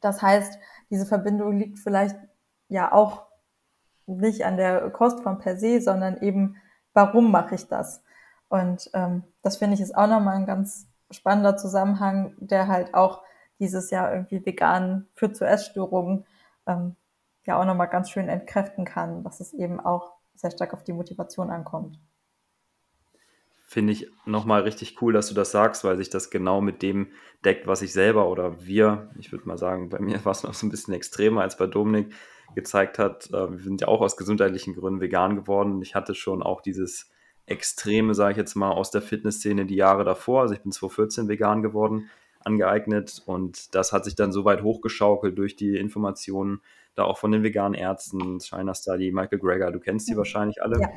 [0.00, 0.58] Das heißt,
[0.90, 2.16] diese Verbindung liegt vielleicht
[2.68, 3.26] ja auch
[4.06, 6.56] nicht an der Kostform per se, sondern eben,
[6.92, 8.02] warum mache ich das?
[8.48, 13.22] Und ähm, das finde ich ist auch nochmal ein ganz spannender Zusammenhang, der halt auch
[13.60, 16.24] dieses Jahr irgendwie vegan führt zu Essstörungen,
[16.66, 16.96] ähm,
[17.46, 20.92] ja auch nochmal ganz schön entkräften kann, dass es eben auch sehr stark auf die
[20.92, 21.98] Motivation ankommt.
[23.66, 27.12] Finde ich nochmal richtig cool, dass du das sagst, weil sich das genau mit dem
[27.44, 30.54] deckt, was ich selber oder wir, ich würde mal sagen, bei mir war es noch
[30.54, 32.12] so ein bisschen extremer als bei Dominik,
[32.54, 33.30] gezeigt hat.
[33.30, 35.80] Äh, wir sind ja auch aus gesundheitlichen Gründen vegan geworden.
[35.82, 37.10] Ich hatte schon auch dieses
[37.46, 40.42] Extreme, sage ich jetzt mal, aus der Fitnessszene die Jahre davor.
[40.42, 42.10] Also ich bin 2014 vegan geworden,
[42.40, 46.60] angeeignet und das hat sich dann so weit hochgeschaukelt durch die Informationen
[46.94, 50.80] da auch von den veganen Ärzten, China Study, Michael Greger, du kennst die wahrscheinlich alle.
[50.80, 50.88] Ja.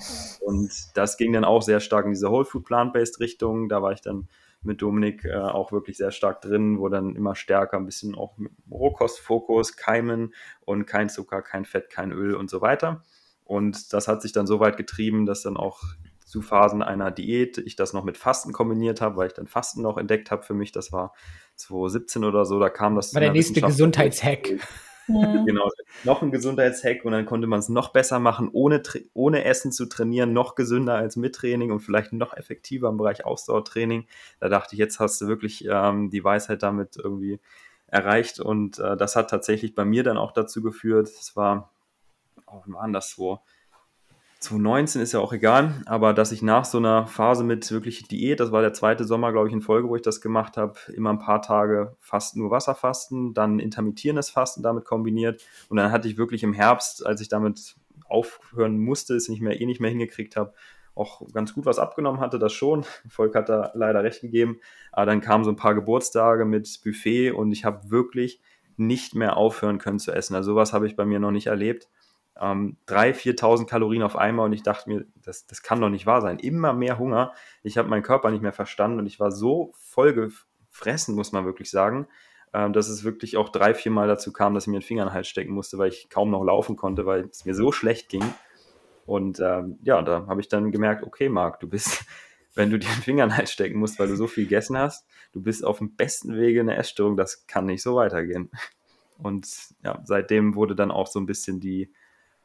[0.42, 3.70] Und das ging dann auch sehr stark in diese Whole Food Plant-Based Richtung.
[3.70, 4.28] Da war ich dann
[4.64, 8.38] mit Dominik äh, auch wirklich sehr stark drin, wo dann immer stärker ein bisschen auch
[8.72, 10.34] Rohkostfokus, Keimen
[10.66, 13.04] und kein Zucker, kein Fett, kein Öl und so weiter.
[13.44, 15.84] Und das hat sich dann so weit getrieben, dass dann auch
[16.34, 19.84] zu Phasen einer Diät ich das noch mit Fasten kombiniert habe, weil ich dann Fasten
[19.84, 20.72] noch entdeckt habe für mich.
[20.72, 21.14] Das war
[21.58, 23.14] 2017 oder so, da kam das.
[23.14, 24.50] War der nächste Gesundheitshack.
[24.50, 24.58] Ja.
[25.06, 25.70] Genau,
[26.06, 28.82] noch ein Gesundheitshack und dann konnte man es noch besser machen, ohne,
[29.14, 33.26] ohne Essen zu trainieren, noch gesünder als mit Training und vielleicht noch effektiver im Bereich
[33.26, 34.08] Ausdauertraining.
[34.40, 37.42] Da dachte ich, jetzt hast du wirklich ähm, die Weisheit damit irgendwie
[37.88, 41.74] erreicht und äh, das hat tatsächlich bei mir dann auch dazu geführt, es war,
[42.48, 43.42] oh, wie war das so?
[44.44, 48.42] 2019 ist ja auch egal, aber dass ich nach so einer Phase mit wirklich Diät,
[48.42, 51.12] das war der zweite Sommer, glaube ich, in Folge, wo ich das gemacht habe, immer
[51.12, 56.18] ein paar Tage fast nur Wasserfasten, dann intermittierendes Fasten damit kombiniert und dann hatte ich
[56.18, 57.76] wirklich im Herbst, als ich damit
[58.06, 60.54] aufhören musste, es nicht mehr eh nicht mehr hingekriegt habe,
[60.94, 62.86] auch ganz gut was abgenommen hatte, das schon.
[63.10, 64.60] Volk hat da leider recht gegeben,
[64.92, 68.42] aber dann kamen so ein paar Geburtstage mit Buffet und ich habe wirklich
[68.76, 70.36] nicht mehr aufhören können zu essen.
[70.36, 71.88] Also sowas habe ich bei mir noch nicht erlebt
[72.40, 76.06] ähm, 3.000, 4.000 Kalorien auf einmal und ich dachte mir, das, das kann doch nicht
[76.06, 76.40] wahr sein.
[76.40, 77.34] Immer mehr Hunger.
[77.62, 81.46] Ich habe meinen Körper nicht mehr verstanden und ich war so voll gefressen, muss man
[81.46, 82.08] wirklich sagen,
[82.54, 85.04] äh, dass es wirklich auch drei, vier Mal dazu kam, dass ich mir den Finger
[85.04, 87.72] in den Hals stecken musste, weil ich kaum noch laufen konnte, weil es mir so
[87.72, 88.24] schlecht ging.
[89.06, 92.06] Und ähm, ja, da habe ich dann gemerkt, okay, Marc, du bist,
[92.56, 94.78] wenn du dir den Finger in den Hals stecken musst, weil du so viel gegessen
[94.78, 98.50] hast, du bist auf dem besten Wege in der Essstörung, das kann nicht so weitergehen.
[99.18, 99.48] Und
[99.84, 101.94] ja, seitdem wurde dann auch so ein bisschen die,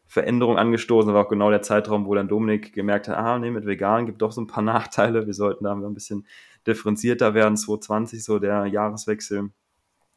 [0.09, 1.13] Veränderung angestoßen.
[1.13, 4.23] War auch genau der Zeitraum, wo dann Dominik gemerkt hat, ah, nee, mit Vegan gibt
[4.23, 5.27] doch so ein paar Nachteile.
[5.27, 6.27] Wir sollten da ein bisschen
[6.67, 7.57] differenzierter werden.
[7.57, 9.51] 2020, so der Jahreswechsel.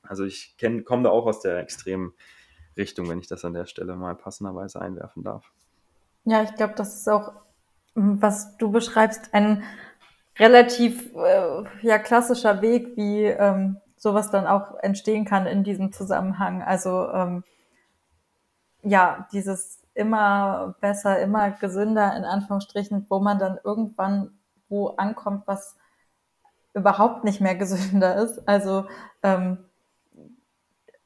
[0.01, 2.13] Also ich komme da auch aus der extremen
[2.77, 5.51] Richtung, wenn ich das an der Stelle mal passenderweise einwerfen darf.
[6.23, 7.33] Ja, ich glaube, das ist auch,
[7.95, 9.63] was du beschreibst, ein
[10.39, 16.61] relativ äh, ja, klassischer Weg, wie ähm, sowas dann auch entstehen kann in diesem Zusammenhang.
[16.61, 17.43] Also ähm,
[18.83, 24.31] ja, dieses immer besser, immer gesünder in Anführungsstrichen, wo man dann irgendwann
[24.69, 25.75] wo ankommt, was
[26.73, 28.47] überhaupt nicht mehr gesünder ist.
[28.47, 28.85] Also
[29.21, 29.57] ähm,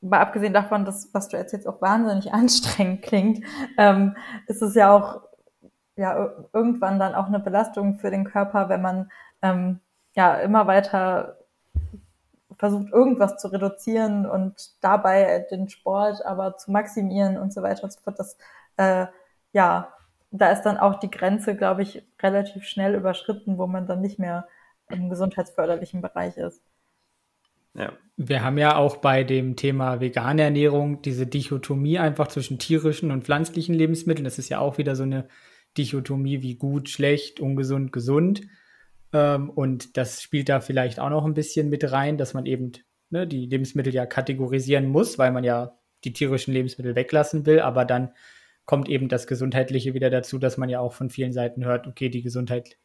[0.01, 3.45] mal abgesehen davon, dass was du erzählst auch wahnsinnig anstrengend klingt,
[3.77, 4.15] ähm,
[4.47, 5.21] ist es ja auch
[5.97, 9.11] ja irgendwann dann auch eine Belastung für den Körper, wenn man
[9.41, 9.79] ähm,
[10.15, 11.37] ja immer weiter
[12.57, 17.93] versucht, irgendwas zu reduzieren und dabei den Sport aber zu maximieren und so weiter und
[17.93, 18.19] so fort.
[18.19, 18.37] Das,
[18.77, 19.07] äh,
[19.51, 19.93] ja,
[20.31, 24.19] da ist dann auch die Grenze, glaube ich, relativ schnell überschritten, wo man dann nicht
[24.19, 24.47] mehr
[24.89, 26.61] im gesundheitsförderlichen Bereich ist.
[27.73, 27.93] Ja.
[28.17, 33.25] Wir haben ja auch bei dem Thema vegane Ernährung diese Dichotomie einfach zwischen tierischen und
[33.25, 34.23] pflanzlichen Lebensmitteln.
[34.23, 35.27] Das ist ja auch wieder so eine
[35.77, 38.41] Dichotomie wie gut, schlecht, ungesund, gesund.
[39.11, 42.71] Ähm, und das spielt da vielleicht auch noch ein bisschen mit rein, dass man eben
[43.09, 47.59] ne, die Lebensmittel ja kategorisieren muss, weil man ja die tierischen Lebensmittel weglassen will.
[47.59, 48.13] Aber dann
[48.65, 52.09] kommt eben das Gesundheitliche wieder dazu, dass man ja auch von vielen Seiten hört, okay,
[52.09, 52.77] die Gesundheit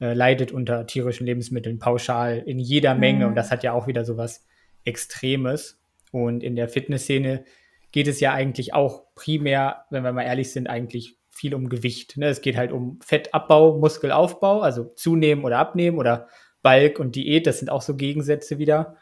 [0.00, 3.24] äh, leidet unter tierischen Lebensmitteln pauschal in jeder Menge.
[3.24, 3.30] Mhm.
[3.30, 4.44] Und das hat ja auch wieder so was
[4.84, 5.80] Extremes.
[6.12, 7.44] Und in der Fitnessszene
[7.92, 12.16] geht es ja eigentlich auch primär, wenn wir mal ehrlich sind, eigentlich viel um Gewicht.
[12.16, 12.26] Ne?
[12.26, 16.28] Es geht halt um Fettabbau, Muskelaufbau, also zunehmen oder abnehmen oder
[16.62, 18.96] Balk und Diät, das sind auch so Gegensätze wieder.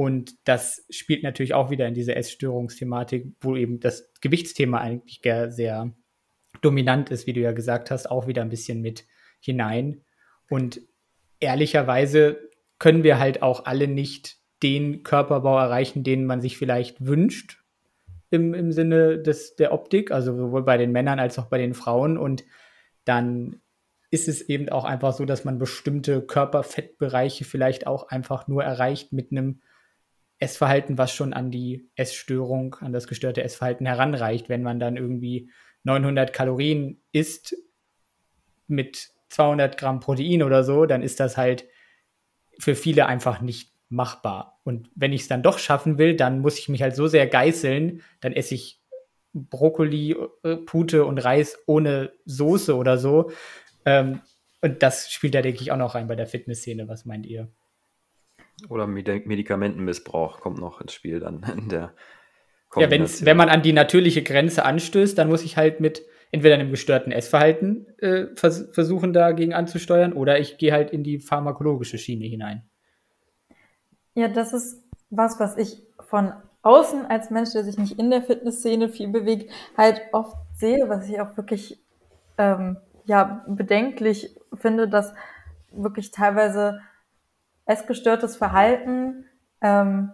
[0.00, 5.92] Und das spielt natürlich auch wieder in diese Essstörungsthematik, wo eben das Gewichtsthema eigentlich sehr
[6.62, 9.04] dominant ist, wie du ja gesagt hast, auch wieder ein bisschen mit
[9.40, 10.00] hinein.
[10.48, 10.80] Und
[11.38, 12.48] ehrlicherweise
[12.78, 17.62] können wir halt auch alle nicht den Körperbau erreichen, den man sich vielleicht wünscht
[18.30, 21.74] im, im Sinne des, der Optik, also sowohl bei den Männern als auch bei den
[21.74, 22.16] Frauen.
[22.16, 22.42] Und
[23.04, 23.60] dann
[24.10, 29.12] ist es eben auch einfach so, dass man bestimmte Körperfettbereiche vielleicht auch einfach nur erreicht
[29.12, 29.60] mit einem
[30.40, 34.48] Essverhalten, was schon an die Essstörung, an das gestörte Essverhalten heranreicht.
[34.48, 35.50] Wenn man dann irgendwie
[35.84, 37.56] 900 Kalorien isst
[38.66, 41.66] mit 200 Gramm Protein oder so, dann ist das halt
[42.58, 44.60] für viele einfach nicht machbar.
[44.64, 47.26] Und wenn ich es dann doch schaffen will, dann muss ich mich halt so sehr
[47.26, 48.80] geißeln, dann esse ich
[49.32, 53.30] Brokkoli, äh, Pute und Reis ohne Soße oder so.
[53.84, 54.20] Ähm,
[54.62, 56.88] und das spielt da, denke ich, auch noch rein bei der Fitnessszene.
[56.88, 57.48] Was meint ihr?
[58.68, 61.94] Oder Medikamentenmissbrauch kommt noch ins Spiel dann in der
[62.76, 66.02] Ja, wenn man an die natürliche Grenze anstößt, dann muss ich halt mit
[66.32, 71.18] entweder einem gestörten Essverhalten äh, vers versuchen, dagegen anzusteuern, oder ich gehe halt in die
[71.18, 72.68] pharmakologische Schiene hinein.
[74.14, 76.32] Ja, das ist was, was ich von
[76.62, 81.08] außen als Mensch, der sich nicht in der Fitnessszene viel bewegt, halt oft sehe, was
[81.08, 81.80] ich auch wirklich
[82.38, 85.14] ähm, ja bedenklich finde, dass
[85.72, 86.80] wirklich teilweise
[87.70, 89.24] essgestörtes Verhalten
[89.60, 90.12] ähm,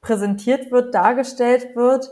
[0.00, 2.10] präsentiert wird, dargestellt wird.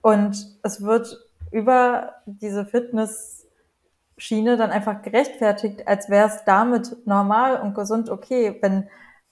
[0.00, 1.18] Und es wird
[1.50, 8.88] über diese Fitness-Schiene dann einfach gerechtfertigt, als wäre es damit normal und gesund okay, wenn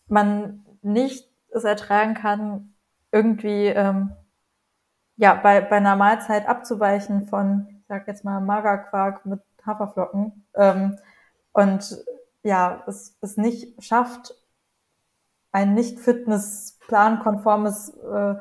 [0.07, 2.75] man nicht es ertragen kann,
[3.11, 4.13] irgendwie ähm,
[5.17, 10.99] ja bei, bei einer Mahlzeit abzuweichen von, ich sag jetzt mal, Magerquark mit Haferflocken ähm,
[11.53, 12.05] und
[12.43, 14.35] ja, es, es nicht schafft,
[15.59, 18.35] ein nicht Fitnessplan-konformes äh,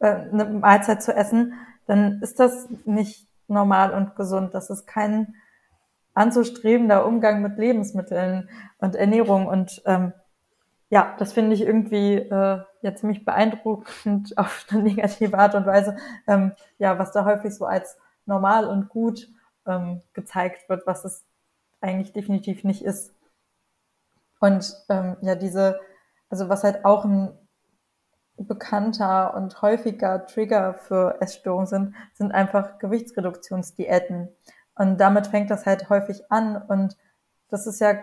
[0.00, 1.54] äh, eine Mahlzeit zu essen,
[1.86, 4.52] dann ist das nicht normal und gesund.
[4.52, 5.36] Das ist kein
[6.14, 9.46] anzustrebender Umgang mit Lebensmitteln und Ernährung.
[9.46, 10.12] Und ähm,
[10.90, 15.96] ja, das finde ich irgendwie äh, ja ziemlich beeindruckend auf eine negative Art und Weise,
[16.26, 19.28] ähm, ja, was da häufig so als normal und gut
[19.66, 21.24] ähm, gezeigt wird, was es
[21.80, 23.12] eigentlich definitiv nicht ist.
[24.40, 25.78] Und ähm, ja, diese,
[26.28, 27.32] also was halt auch ein
[28.36, 34.28] bekannter und häufiger Trigger für Essstörungen sind, sind einfach Gewichtsreduktionsdiäten.
[34.74, 36.60] Und damit fängt das halt häufig an.
[36.60, 36.96] Und
[37.48, 37.94] das ist ja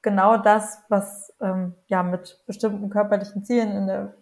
[0.00, 4.14] genau das, was ähm, ja mit bestimmten körperlichen Zielen in der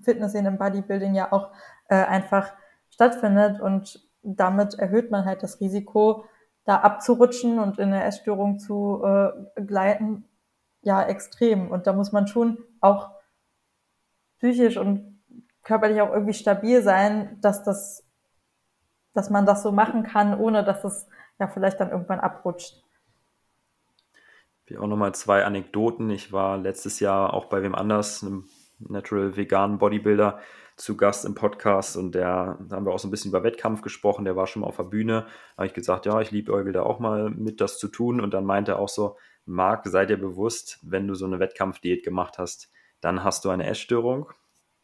[0.00, 1.50] Fitness, in dem Bodybuilding ja auch
[1.88, 2.52] äh, einfach
[2.88, 3.60] stattfindet.
[3.60, 6.24] Und damit erhöht man halt das Risiko,
[6.64, 10.24] da abzurutschen und in eine Essstörung zu äh, gleiten,
[10.82, 11.70] ja, extrem.
[11.70, 13.10] Und da muss man schon auch
[14.38, 15.22] psychisch und
[15.62, 18.04] körperlich auch irgendwie stabil sein, dass das,
[19.14, 21.08] dass man das so machen kann, ohne dass es
[21.38, 22.82] ja vielleicht dann irgendwann abrutscht.
[24.66, 26.10] Wie auch nochmal zwei Anekdoten.
[26.10, 30.40] Ich war letztes Jahr auch bei wem anders, einem Natural Vegan Bodybuilder,
[30.76, 33.82] zu Gast im Podcast und der, da haben wir auch so ein bisschen über Wettkampf
[33.82, 35.26] gesprochen, der war schon mal auf der Bühne.
[35.50, 38.20] Da habe ich gesagt, ja, ich liebe Eugel da auch mal mit, das zu tun.
[38.20, 42.04] Und dann meinte er auch so, Marc, sei dir bewusst, wenn du so eine Wettkampfdiät
[42.04, 42.70] gemacht hast,
[43.00, 44.30] dann hast du eine Essstörung.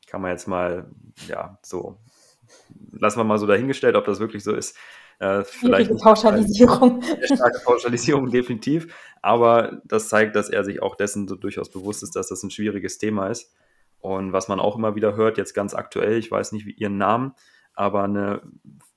[0.06, 0.90] Kann man jetzt mal,
[1.28, 1.98] ja, so,
[2.92, 4.76] lassen wir mal so dahingestellt, ob das wirklich so ist.
[5.20, 7.02] Äh, vielleicht Pauschalisierung.
[7.02, 8.94] Starke Pauschalisierung, definitiv.
[9.20, 12.50] Aber das zeigt, dass er sich auch dessen so durchaus bewusst ist, dass das ein
[12.50, 13.52] schwieriges Thema ist.
[14.00, 16.98] Und was man auch immer wieder hört, jetzt ganz aktuell, ich weiß nicht wie ihren
[16.98, 17.34] Namen,
[17.74, 18.42] aber eine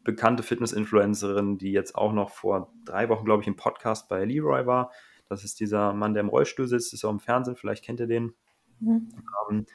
[0.03, 4.65] bekannte Fitness-Influencerin, die jetzt auch noch vor drei Wochen, glaube ich, im Podcast bei Leroy
[4.65, 4.91] war.
[5.31, 8.07] Das ist dieser Mann, der im Rollstuhl sitzt, ist auch im Fernsehen, vielleicht kennt ihr
[8.07, 8.33] den.
[8.81, 9.07] Mhm.
[9.49, 9.65] Ähm,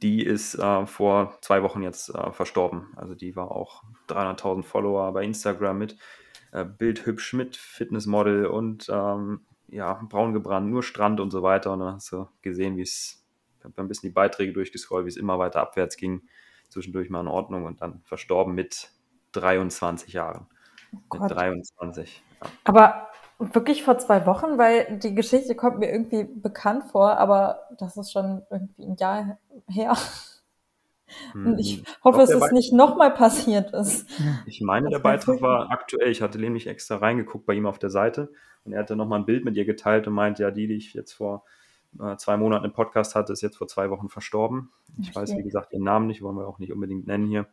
[0.00, 2.86] die ist äh, vor zwei Wochen jetzt äh, verstorben.
[2.96, 5.98] Also die war auch 300.000 Follower bei Instagram mit
[6.52, 11.74] äh, Bild hübsch mit Fitnessmodel und ähm, ja, braun gebrannt, nur Strand und so weiter.
[11.74, 13.26] Und dann hast du gesehen, wie es,
[13.58, 16.22] ich habe ein bisschen die Beiträge durchgescrollt, wie es immer weiter abwärts ging.
[16.70, 18.90] Zwischendurch mal in Ordnung und dann verstorben mit
[19.32, 20.46] 23 Jahren.
[21.10, 22.22] Oh mit 23.
[22.40, 22.50] Ja.
[22.64, 23.08] Aber
[23.38, 28.12] wirklich vor zwei Wochen, weil die Geschichte kommt mir irgendwie bekannt vor, aber das ist
[28.12, 29.96] schon irgendwie ein Jahr her.
[31.34, 34.06] Und ich hm, hoffe, dass es nicht nochmal passiert ist.
[34.46, 36.10] Ich meine, der Beitrag war aktuell.
[36.10, 38.30] Ich hatte nämlich extra reingeguckt bei ihm auf der Seite
[38.64, 40.92] und er hatte nochmal ein Bild mit ihr geteilt und meint, ja, die, die ich
[40.92, 41.44] jetzt vor
[41.98, 44.70] äh, zwei Monaten im Podcast hatte, ist jetzt vor zwei Wochen verstorben.
[45.00, 47.46] Ich weiß, wie gesagt, ihren Namen nicht, wollen wir auch nicht unbedingt nennen hier.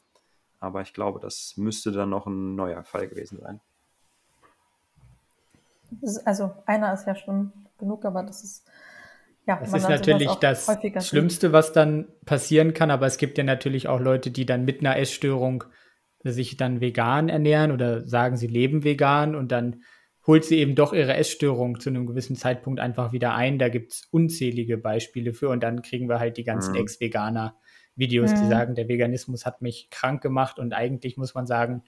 [0.60, 3.62] Aber ich glaube, das müsste dann noch ein neuer Fall gewesen sein.
[6.26, 8.68] Also einer ist ja schon genug, aber das ist
[9.48, 10.68] ja, das ist natürlich das
[11.08, 14.80] Schlimmste, was dann passieren kann, aber es gibt ja natürlich auch Leute, die dann mit
[14.80, 15.66] einer Essstörung
[16.24, 19.84] sich dann vegan ernähren oder sagen, sie leben vegan und dann
[20.26, 23.60] holt sie eben doch ihre Essstörung zu einem gewissen Zeitpunkt einfach wieder ein.
[23.60, 26.80] Da gibt es unzählige Beispiele für und dann kriegen wir halt die ganzen mhm.
[26.80, 28.36] Ex-Veganer-Videos, mhm.
[28.42, 31.84] die sagen, der Veganismus hat mich krank gemacht und eigentlich muss man sagen,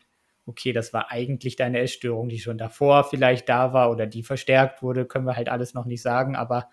[0.47, 4.81] okay, das war eigentlich deine Essstörung, die schon davor vielleicht da war oder die verstärkt
[4.81, 6.69] wurde, können wir halt alles noch nicht sagen, aber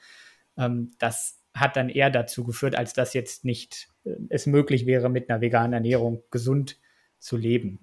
[0.56, 5.08] ähm, das hat dann eher dazu geführt, als dass jetzt nicht äh, es möglich wäre,
[5.08, 6.78] mit einer veganen Ernährung gesund
[7.18, 7.80] zu leben.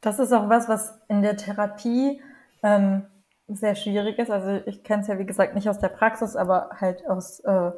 [0.00, 2.20] Das ist auch was, was in der Therapie
[2.62, 3.04] ähm,
[3.48, 4.30] sehr schwierig ist.
[4.30, 7.70] Also ich kenne es ja, wie gesagt, nicht aus der Praxis, aber halt aus äh,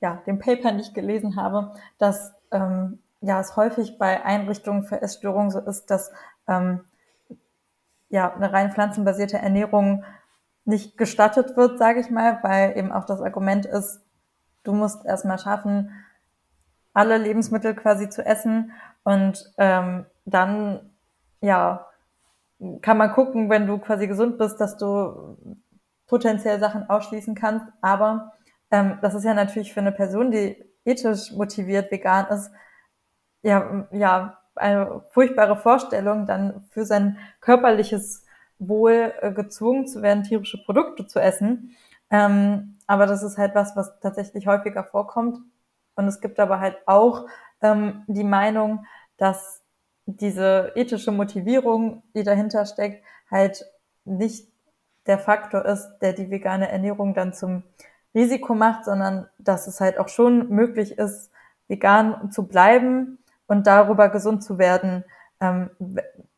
[0.00, 5.02] ja, dem Paper, die ich gelesen habe, dass ähm, ja, es häufig bei Einrichtungen für
[5.02, 6.10] Essstörungen so ist, dass
[6.48, 6.84] ähm,
[8.08, 10.04] ja, eine rein pflanzenbasierte Ernährung
[10.64, 14.00] nicht gestattet wird, sage ich mal, weil eben auch das Argument ist,
[14.62, 15.90] du musst erstmal schaffen,
[16.92, 18.72] alle Lebensmittel quasi zu essen
[19.04, 20.90] und ähm, dann
[21.40, 21.86] ja
[22.82, 25.36] kann man gucken, wenn du quasi gesund bist, dass du
[26.06, 27.66] potenziell Sachen ausschließen kannst.
[27.80, 28.32] Aber
[28.70, 32.50] ähm, das ist ja natürlich für eine Person, die ethisch motiviert vegan ist,
[33.42, 38.24] ja, ja, eine furchtbare Vorstellung, dann für sein körperliches
[38.58, 41.76] wohl äh, gezwungen zu werden, tierische Produkte zu essen.
[42.10, 45.38] Ähm, aber das ist halt was, was tatsächlich häufiger vorkommt.
[45.94, 47.26] Und es gibt aber halt auch
[47.62, 48.84] ähm, die Meinung,
[49.16, 49.62] dass
[50.06, 53.64] diese ethische Motivierung, die dahinter steckt, halt
[54.04, 54.48] nicht
[55.06, 57.62] der Faktor ist, der die vegane Ernährung dann zum
[58.14, 61.30] Risiko macht, sondern dass es halt auch schon möglich ist,
[61.68, 63.19] vegan zu bleiben
[63.50, 65.04] und darüber gesund zu werden,
[65.40, 65.70] ähm,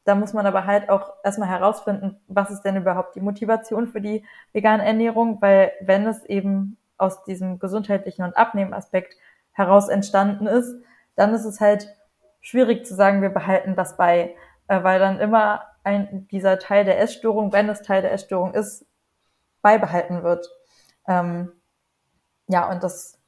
[0.04, 4.00] da muss man aber halt auch erstmal herausfinden, was ist denn überhaupt die Motivation für
[4.00, 9.14] die vegane Ernährung, weil wenn es eben aus diesem gesundheitlichen und Abnehmaspekt
[9.52, 10.74] heraus entstanden ist,
[11.14, 11.94] dann ist es halt
[12.40, 14.34] schwierig zu sagen, wir behalten das bei,
[14.68, 18.86] äh, weil dann immer ein, dieser Teil der Essstörung, wenn es Teil der Essstörung ist,
[19.60, 20.48] beibehalten wird.
[21.06, 21.52] Ähm,
[22.48, 23.18] ja, und das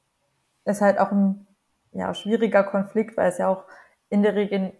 [0.65, 1.44] ist halt auch ein
[1.95, 3.65] ja, schwieriger Konflikt, weil es ja auch
[4.09, 4.73] in der Regel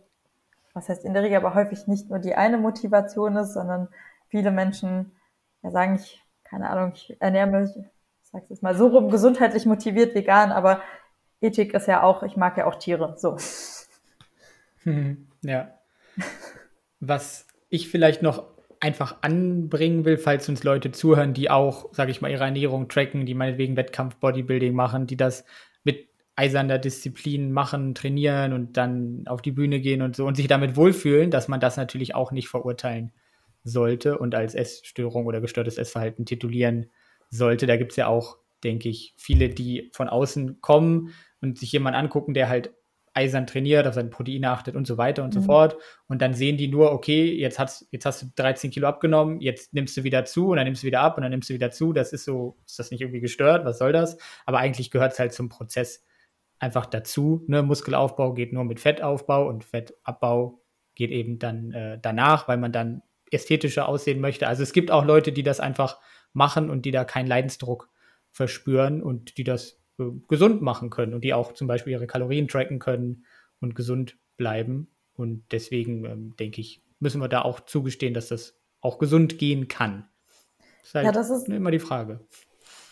[0.76, 3.88] was heißt in der Regel aber häufig nicht nur die eine Motivation ist, sondern
[4.28, 5.14] viele Menschen
[5.64, 9.66] ja sagen, ich, keine Ahnung, ich ernähre mich, ich sag's jetzt mal so rum, gesundheitlich
[9.66, 10.82] motiviert vegan, aber
[11.42, 13.38] Ethik ist ja auch, ich mag ja auch Tiere, so.
[14.84, 15.74] Hm, ja.
[17.00, 18.44] Was ich vielleicht noch
[18.82, 23.26] einfach anbringen will, falls uns Leute zuhören, die auch, sage ich mal, ihre Ernährung tracken,
[23.26, 25.46] die meinetwegen Wettkampf Bodybuilding machen, die das
[25.84, 30.48] mit eiserner Disziplin machen, trainieren und dann auf die Bühne gehen und so und sich
[30.48, 33.14] damit wohlfühlen, dass man das natürlich auch nicht verurteilen
[33.64, 36.88] sollte und als Essstörung oder gestörtes Essverhalten titulieren
[37.30, 37.68] sollte.
[37.68, 42.00] Da gibt es ja auch, denke ich, viele, die von außen kommen und sich jemanden
[42.00, 42.74] angucken, der halt
[43.16, 45.40] eisern trainiert, auf seine Proteine achtet und so weiter und mhm.
[45.40, 45.78] so fort.
[46.08, 49.74] Und dann sehen die nur, okay, jetzt hast, jetzt hast du 13 Kilo abgenommen, jetzt
[49.74, 51.72] nimmst du wieder zu und dann nimmst du wieder ab und dann nimmst du wieder
[51.72, 51.94] zu.
[51.94, 53.64] Das ist so, ist das nicht irgendwie gestört?
[53.64, 54.18] Was soll das?
[54.46, 56.04] Aber eigentlich gehört es halt zum Prozess
[56.66, 57.44] einfach dazu.
[57.48, 57.62] Ne?
[57.64, 60.62] Muskelaufbau geht nur mit Fettaufbau und Fettabbau
[60.96, 64.48] geht eben dann äh, danach, weil man dann ästhetischer aussehen möchte.
[64.48, 66.00] Also es gibt auch Leute, die das einfach
[66.34, 67.90] machen und die da keinen Leidensdruck
[68.32, 72.48] verspüren und die das äh, gesund machen können und die auch zum Beispiel ihre Kalorien
[72.48, 73.26] tracken können
[73.60, 74.90] und gesund bleiben.
[75.14, 79.68] Und deswegen ähm, denke ich, müssen wir da auch zugestehen, dass das auch gesund gehen
[79.68, 80.08] kann.
[80.58, 82.20] Das ist halt ja, das ist immer die Frage.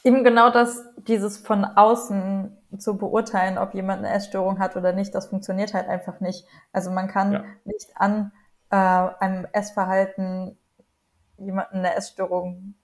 [0.03, 5.15] Eben genau das, dieses von außen zu beurteilen, ob jemand eine Essstörung hat oder nicht,
[5.15, 6.45] das funktioniert halt einfach nicht.
[6.71, 7.43] Also man kann ja.
[7.63, 8.31] nicht an
[8.69, 10.57] äh, einem Essverhalten
[11.37, 12.75] jemanden eine Essstörung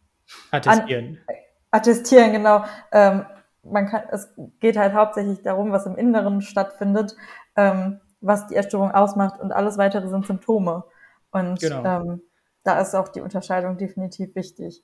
[0.51, 1.19] attestieren.
[1.27, 1.35] An,
[1.71, 2.63] attestieren, genau.
[2.91, 3.25] Ähm,
[3.63, 7.15] man kann, es geht halt hauptsächlich darum, was im Inneren stattfindet,
[7.55, 10.85] ähm, was die Essstörung ausmacht und alles weitere sind Symptome.
[11.31, 11.83] Und genau.
[11.83, 12.21] ähm,
[12.63, 14.83] da ist auch die Unterscheidung definitiv wichtig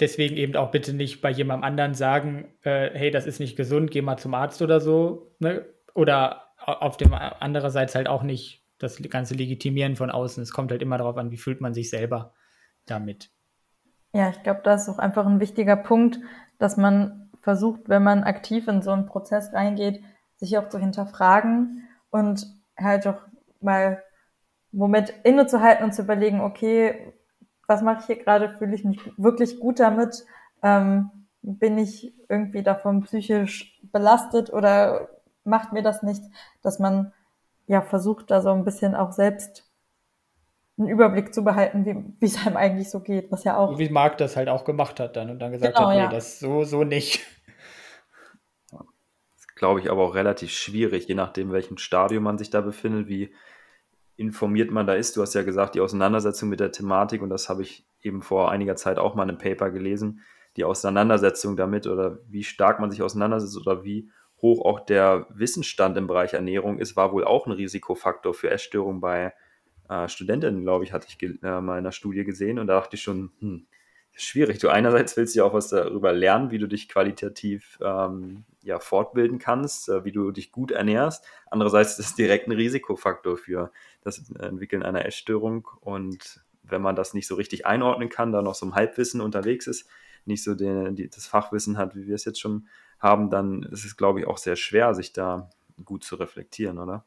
[0.00, 3.90] deswegen eben auch bitte nicht bei jemandem anderen sagen, äh, hey, das ist nicht gesund,
[3.90, 5.34] geh mal zum Arzt oder so.
[5.38, 5.64] Ne?
[5.94, 10.42] Oder auf dem andererseits halt auch nicht das ganze Legitimieren von außen.
[10.42, 12.34] Es kommt halt immer darauf an, wie fühlt man sich selber
[12.84, 13.30] damit.
[14.12, 16.18] Ja, ich glaube, das ist auch einfach ein wichtiger Punkt,
[16.58, 20.02] dass man versucht, wenn man aktiv in so einen Prozess reingeht,
[20.36, 23.20] sich auch zu hinterfragen und halt auch
[23.60, 24.02] mal
[24.72, 27.14] Moment innezuhalten und zu überlegen, okay,
[27.66, 30.24] was mache ich hier gerade, fühle ich mich wirklich gut damit,
[30.62, 31.10] ähm,
[31.42, 35.08] bin ich irgendwie davon psychisch belastet oder
[35.44, 36.22] macht mir das nicht,
[36.62, 37.12] dass man
[37.66, 39.70] ja versucht, da so ein bisschen auch selbst
[40.78, 43.78] einen Überblick zu behalten, wie, wie es einem eigentlich so geht, was ja auch.
[43.78, 46.08] Wie Marc das halt auch gemacht hat dann und dann gesagt genau, hat, nee, ja.
[46.08, 47.24] das so, so nicht.
[48.70, 53.08] Das glaube ich aber auch relativ schwierig, je nachdem, welchem Stadium man sich da befindet,
[53.08, 53.32] wie
[54.16, 55.16] informiert man da ist.
[55.16, 58.50] Du hast ja gesagt, die Auseinandersetzung mit der Thematik, und das habe ich eben vor
[58.50, 60.22] einiger Zeit auch mal in einem Paper gelesen,
[60.56, 64.10] die Auseinandersetzung damit oder wie stark man sich auseinandersetzt oder wie
[64.40, 69.00] hoch auch der Wissensstand im Bereich Ernährung ist, war wohl auch ein Risikofaktor für Essstörungen
[69.00, 69.34] bei
[69.88, 72.58] äh, Studentinnen, glaube ich, hatte ich äh, mal in einer Studie gesehen.
[72.58, 73.66] Und da dachte ich schon, hm,
[74.16, 74.58] schwierig.
[74.58, 79.38] Du einerseits willst ja auch was darüber lernen, wie du dich qualitativ ähm, ja, fortbilden
[79.38, 81.24] kannst, äh, wie du dich gut ernährst.
[81.50, 83.70] Andererseits ist es direkt ein Risikofaktor für
[84.06, 85.68] das Entwickeln einer Essstörung.
[85.80, 89.66] Und wenn man das nicht so richtig einordnen kann, da noch so ein Halbwissen unterwegs
[89.66, 89.88] ist,
[90.24, 92.66] nicht so den, die, das Fachwissen hat, wie wir es jetzt schon
[92.98, 95.50] haben, dann ist es, glaube ich, auch sehr schwer, sich da
[95.84, 97.04] gut zu reflektieren, oder?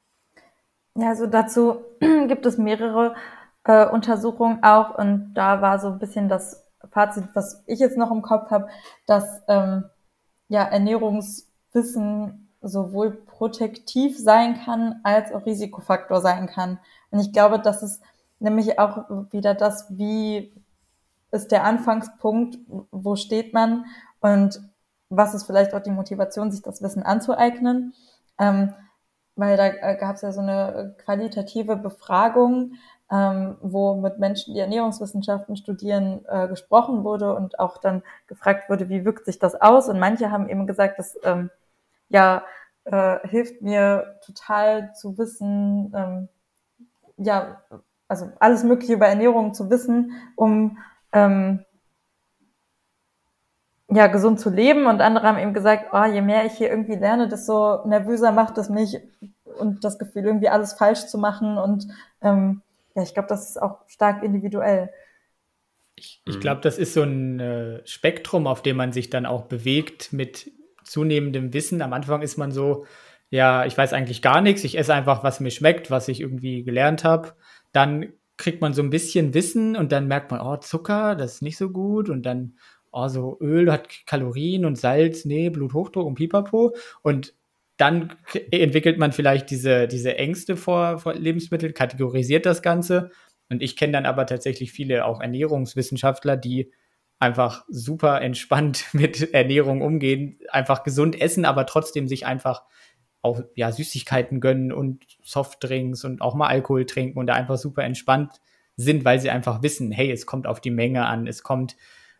[0.95, 3.15] Ja, also dazu gibt es mehrere
[3.63, 8.11] äh, Untersuchungen auch und da war so ein bisschen das Fazit, was ich jetzt noch
[8.11, 8.69] im Kopf habe,
[9.05, 9.85] dass ähm,
[10.47, 16.79] ja Ernährungswissen sowohl protektiv sein kann als auch Risikofaktor sein kann.
[17.11, 18.01] Und ich glaube, das ist
[18.39, 20.53] nämlich auch wieder das, wie
[21.31, 22.57] ist der Anfangspunkt,
[22.91, 23.85] wo steht man
[24.19, 24.61] und
[25.09, 27.93] was ist vielleicht auch die Motivation, sich das Wissen anzueignen.
[28.37, 28.73] Ähm,
[29.35, 32.73] weil da äh, gab es ja so eine qualitative Befragung,
[33.11, 38.89] ähm, wo mit Menschen, die Ernährungswissenschaften studieren, äh, gesprochen wurde und auch dann gefragt wurde,
[38.89, 39.89] wie wirkt sich das aus?
[39.89, 41.49] Und manche haben eben gesagt, das ähm,
[42.09, 42.43] ja
[42.85, 46.29] äh, hilft mir total zu wissen, ähm,
[47.17, 47.61] ja,
[48.07, 50.77] also alles Mögliche über Ernährung zu wissen, um
[51.13, 51.65] ähm,
[53.89, 54.85] ja, gesund zu leben.
[54.85, 58.57] Und andere haben eben gesagt, oh, je mehr ich hier irgendwie lerne, desto nervöser macht
[58.57, 58.99] es mich
[59.43, 61.57] und das Gefühl, irgendwie alles falsch zu machen.
[61.57, 61.87] Und
[62.21, 62.61] ähm,
[62.95, 64.89] ja, ich glaube, das ist auch stark individuell.
[65.95, 69.43] Ich, ich glaube, das ist so ein äh, Spektrum, auf dem man sich dann auch
[69.43, 70.49] bewegt mit
[70.89, 71.81] zunehmendem Wissen.
[71.81, 72.85] Am Anfang ist man so,
[73.29, 76.63] ja, ich weiß eigentlich gar nichts, ich esse einfach, was mir schmeckt, was ich irgendwie
[76.63, 77.33] gelernt habe.
[77.71, 81.41] Dann kriegt man so ein bisschen Wissen und dann merkt man, oh, Zucker, das ist
[81.41, 82.09] nicht so gut.
[82.09, 82.57] Und dann,
[82.91, 86.75] oh, so Öl hat Kalorien und Salz, nee, Bluthochdruck und Pipapo.
[87.03, 87.35] Und
[87.77, 88.13] dann
[88.51, 93.11] entwickelt man vielleicht diese, diese Ängste vor, vor Lebensmitteln, kategorisiert das Ganze.
[93.49, 96.71] Und ich kenne dann aber tatsächlich viele auch Ernährungswissenschaftler, die
[97.19, 102.63] einfach super entspannt mit Ernährung umgehen, einfach gesund essen, aber trotzdem sich einfach
[103.21, 107.83] auch ja, Süßigkeiten gönnen und Softdrinks und auch mal Alkohol trinken und da einfach super
[107.83, 108.39] entspannt
[108.77, 111.75] sind, weil sie einfach wissen, hey, es kommt auf die Menge an, es kommt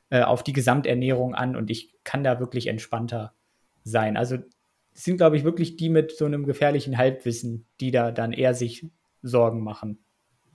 [0.10, 3.34] äh, auf die Gesamternährung an und ich kann da wirklich entspannter
[3.84, 4.18] sein.
[4.18, 4.39] Also
[4.93, 8.86] sind, glaube ich, wirklich die mit so einem gefährlichen Halbwissen, die da dann eher sich
[9.22, 10.04] Sorgen machen,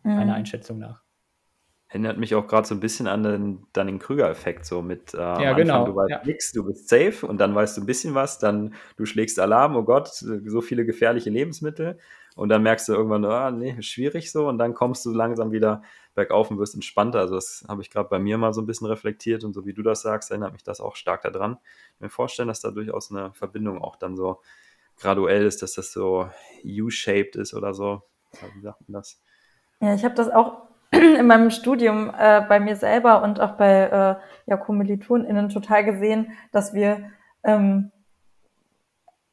[0.02, 0.16] mhm.
[0.16, 1.03] meiner Einschätzung nach.
[1.94, 5.56] Erinnert mich auch gerade so ein bisschen an den Dunning-Krüger-Effekt, so mit äh, ja, Anfang,
[5.56, 5.86] genau.
[5.86, 6.24] du weißt ja.
[6.24, 9.76] nichts, du bist safe und dann weißt du ein bisschen was, dann du schlägst Alarm,
[9.76, 12.00] oh Gott, so viele gefährliche Lebensmittel
[12.34, 15.82] und dann merkst du irgendwann, ah, nee, schwierig so und dann kommst du langsam wieder
[16.16, 17.20] bergauf und wirst entspannter.
[17.20, 19.72] Also das habe ich gerade bei mir mal so ein bisschen reflektiert und so wie
[19.72, 21.58] du das sagst, erinnert mich das auch stark daran.
[21.62, 24.40] Ich kann mir vorstellen, dass da durchaus eine Verbindung auch dann so
[24.98, 26.28] graduell ist, dass das so
[26.64, 28.02] U-shaped ist oder so.
[28.56, 29.22] Wie sagt man das?
[29.80, 30.73] Ja, ich habe das auch
[31.18, 34.14] in meinem Studium äh, bei mir selber und auch bei äh,
[34.46, 37.10] ja, KommilitonInnen total gesehen, dass wir
[37.42, 37.90] ähm,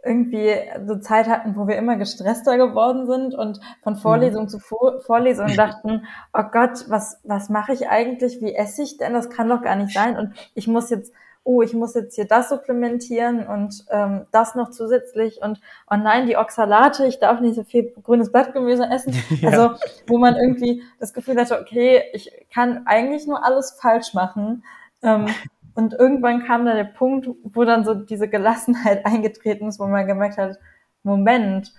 [0.04, 0.52] irgendwie
[0.88, 4.50] so Zeit hatten, wo wir immer gestresster geworden sind und von Vorlesung mhm.
[4.50, 8.42] zu Vor Vorlesung dachten, oh Gott, was, was mache ich eigentlich?
[8.42, 9.14] Wie esse ich denn?
[9.14, 10.18] Das kann doch gar nicht sein.
[10.18, 11.14] Und ich muss jetzt
[11.44, 16.28] oh, ich muss jetzt hier das supplementieren und ähm, das noch zusätzlich und oh nein,
[16.28, 19.16] die Oxalate, ich darf nicht so viel grünes Blattgemüse essen.
[19.42, 19.50] ja.
[19.50, 19.76] Also
[20.08, 24.64] wo man irgendwie das Gefühl hatte, okay, ich kann eigentlich nur alles falsch machen.
[25.02, 25.28] Ähm,
[25.74, 30.08] und irgendwann kam da der Punkt, wo dann so diese Gelassenheit eingetreten ist, wo man
[30.08, 30.60] gemerkt hat,
[31.04, 31.74] Moment,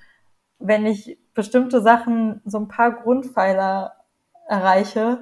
[0.59, 3.93] wenn ich bestimmte Sachen, so ein paar Grundpfeiler
[4.49, 5.21] erreiche,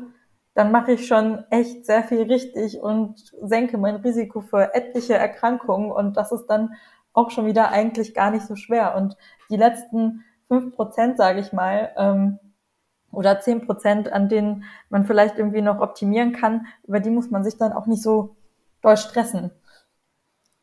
[0.54, 5.92] dann mache ich schon echt sehr viel richtig und senke mein Risiko für etliche Erkrankungen
[5.92, 6.74] und das ist dann
[7.12, 8.96] auch schon wieder eigentlich gar nicht so schwer.
[8.96, 9.16] Und
[9.50, 12.38] die letzten fünf Prozent, sage ich mal, ähm,
[13.12, 17.42] oder zehn Prozent, an denen man vielleicht irgendwie noch optimieren kann, über die muss man
[17.42, 18.36] sich dann auch nicht so
[18.82, 19.50] doll stressen.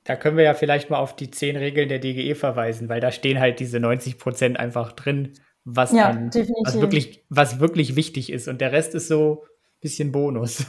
[0.05, 3.11] Da können wir ja vielleicht mal auf die zehn Regeln der DGE verweisen, weil da
[3.11, 5.33] stehen halt diese 90 Prozent einfach drin,
[5.65, 6.33] was, ja, dann,
[6.63, 8.47] was, wirklich, was wirklich wichtig ist.
[8.47, 9.43] Und der Rest ist so
[9.81, 10.65] bisschen Bonus.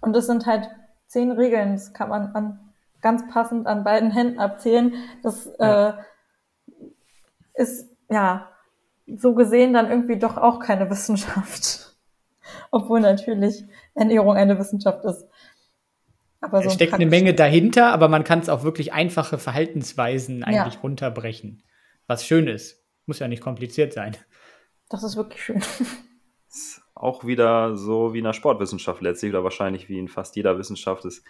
[0.00, 0.68] Und das sind halt
[1.06, 4.94] zehn Regeln, das kann man an, ganz passend an beiden Händen abzählen.
[5.22, 5.90] Das ja.
[5.90, 5.94] äh,
[7.54, 8.48] ist ja
[9.06, 11.96] so gesehen dann irgendwie doch auch keine Wissenschaft.
[12.70, 13.64] Obwohl natürlich
[13.94, 15.26] Ernährung eine Wissenschaft ist.
[16.40, 20.42] Aber so es steckt eine Menge dahinter, aber man kann es auch wirklich einfache Verhaltensweisen
[20.42, 20.80] eigentlich ja.
[20.80, 21.62] runterbrechen.
[22.08, 22.82] Was schön ist.
[23.06, 24.16] Muss ja nicht kompliziert sein.
[24.88, 25.62] Das ist wirklich schön.
[26.52, 30.58] Ist auch wieder so wie in der Sportwissenschaft letztlich oder wahrscheinlich wie in fast jeder
[30.58, 31.24] Wissenschaft ist,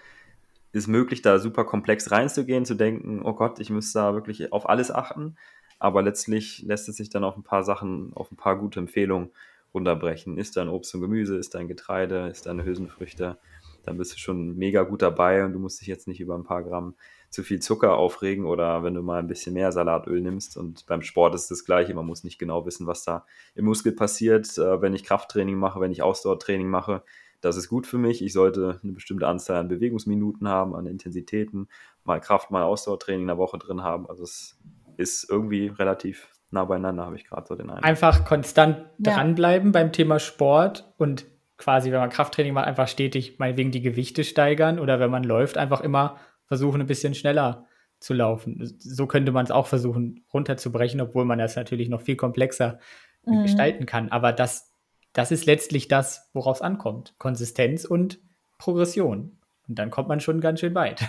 [0.72, 4.68] ist möglich, da super komplex reinzugehen, zu denken, oh Gott, ich müsste da wirklich auf
[4.68, 5.36] alles achten.
[5.78, 9.30] Aber letztlich lässt es sich dann auf ein paar Sachen, auf ein paar gute Empfehlungen
[9.74, 10.38] runterbrechen.
[10.38, 13.38] Ist da ein Obst und Gemüse, ist da ein Getreide, ist da eine Hülsenfrüchte,
[13.84, 16.44] dann bist du schon mega gut dabei und du musst dich jetzt nicht über ein
[16.44, 16.94] paar Gramm
[17.32, 20.58] zu viel Zucker aufregen oder wenn du mal ein bisschen mehr Salatöl nimmst.
[20.58, 21.94] Und beim Sport ist das Gleiche.
[21.94, 23.24] Man muss nicht genau wissen, was da
[23.54, 27.02] im Muskel passiert, äh, wenn ich Krafttraining mache, wenn ich Ausdauertraining mache.
[27.40, 28.22] Das ist gut für mich.
[28.22, 31.68] Ich sollte eine bestimmte Anzahl an Bewegungsminuten haben, an Intensitäten,
[32.04, 34.06] mal Kraft, mal Ausdauertraining in der Woche drin haben.
[34.10, 34.58] Also es
[34.98, 37.86] ist irgendwie relativ nah beieinander, habe ich gerade so den Eindruck.
[37.86, 39.14] Einfach konstant ja.
[39.14, 41.24] dranbleiben beim Thema Sport und
[41.56, 45.56] quasi, wenn man Krafttraining macht, einfach stetig meinetwegen die Gewichte steigern oder wenn man läuft,
[45.56, 46.18] einfach immer
[46.52, 47.64] versuchen, ein bisschen schneller
[47.98, 48.76] zu laufen.
[48.78, 52.78] So könnte man es auch versuchen runterzubrechen, obwohl man das natürlich noch viel komplexer
[53.24, 53.44] mhm.
[53.44, 54.10] gestalten kann.
[54.10, 54.70] Aber das,
[55.14, 57.14] das ist letztlich das, woraus es ankommt.
[57.16, 58.18] Konsistenz und
[58.58, 59.38] Progression.
[59.66, 61.02] Und dann kommt man schon ganz schön weit.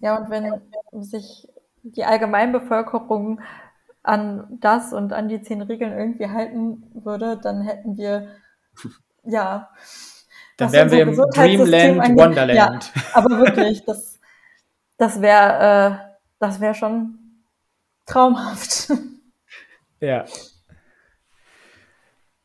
[0.00, 0.60] Ja, und wenn
[1.02, 1.46] sich
[1.82, 3.40] die Allgemeinbevölkerung
[4.02, 8.28] an das und an die zehn Regeln irgendwie halten würde, dann hätten wir
[9.24, 9.70] ja.
[10.56, 12.18] Dann wären wir im Dreamland angeht.
[12.18, 12.92] Wonderland.
[12.94, 14.15] Ja, aber wirklich, das,
[14.96, 17.18] das wäre äh, das wäre schon
[18.06, 18.92] traumhaft.
[19.98, 20.26] Ja.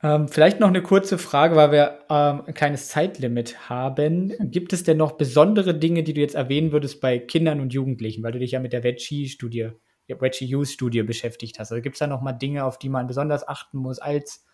[0.03, 4.33] Ähm, vielleicht noch eine kurze Frage, weil wir ähm, ein kleines Zeitlimit haben.
[4.49, 8.23] Gibt es denn noch besondere Dinge, die du jetzt erwähnen würdest bei Kindern und Jugendlichen,
[8.23, 9.71] weil du dich ja mit der Veggie-Studie,
[10.07, 11.71] der Veggie-Use-Studie beschäftigt hast?
[11.71, 14.45] Also gibt es da noch mal Dinge, auf die man besonders achten muss als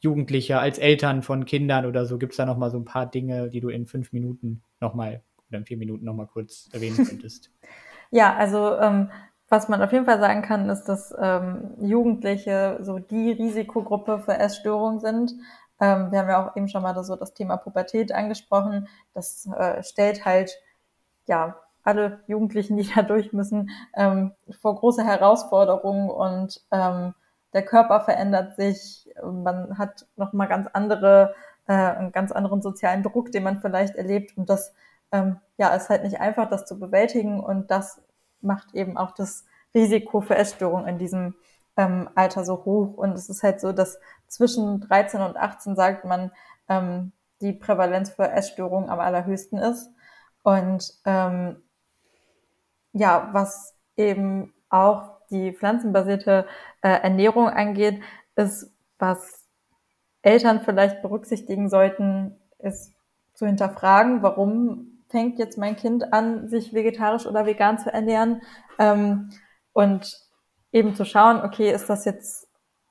[0.00, 3.10] Jugendlicher, als Eltern von Kindern oder so, gibt es da noch mal so ein paar
[3.10, 6.68] Dinge, die du in fünf Minuten noch mal oder in vier Minuten noch mal kurz
[6.72, 7.50] erwähnen könntest?
[8.10, 9.10] ja, also ähm,
[9.48, 14.36] was man auf jeden Fall sagen kann, ist, dass ähm, Jugendliche so die Risikogruppe für
[14.38, 15.32] Essstörungen sind.
[15.80, 18.88] Ähm, wir haben ja auch eben schon mal so das Thema Pubertät angesprochen.
[19.14, 20.60] Das äh, stellt halt
[21.26, 27.14] ja alle Jugendlichen, die da durch müssen, ähm, vor große Herausforderungen und ähm,
[27.54, 31.34] der Körper verändert sich, man hat nochmal ganz andere,
[31.66, 34.74] äh, einen ganz anderen sozialen Druck, den man vielleicht erlebt und das
[35.12, 38.00] ähm, ja, ist halt nicht einfach, das zu bewältigen und das
[38.40, 39.44] macht eben auch das
[39.74, 41.34] Risiko für Essstörungen in diesem
[41.76, 42.94] ähm, Alter so hoch.
[42.94, 46.32] Und es ist halt so, dass zwischen 13 und 18 sagt man,
[46.68, 49.90] ähm, die Prävalenz für Essstörungen am allerhöchsten ist.
[50.42, 51.62] Und ähm,
[52.92, 56.46] ja, was eben auch die pflanzenbasierte
[56.82, 58.00] äh, Ernährung angeht,
[58.34, 59.44] ist, was
[60.22, 62.94] Eltern vielleicht berücksichtigen sollten, ist
[63.34, 68.42] zu hinterfragen, warum fängt jetzt mein Kind an, sich vegetarisch oder vegan zu ernähren
[68.78, 69.30] ähm,
[69.72, 70.20] und
[70.72, 72.48] eben zu schauen, okay, ist das jetzt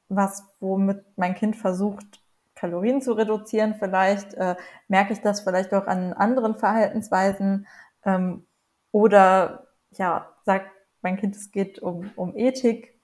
[0.10, 2.22] was, womit mein Kind versucht,
[2.56, 4.56] Kalorien zu reduzieren vielleicht, äh,
[4.88, 7.68] merke ich das vielleicht auch an anderen Verhaltensweisen
[8.04, 8.46] ähm,
[8.92, 10.72] oder ja, sagt
[11.02, 13.00] mein Kind, es geht um, um Ethik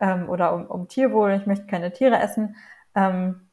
[0.00, 2.56] ähm, oder um, um Tierwohl, ich möchte keine Tiere essen,
[2.94, 3.48] ähm,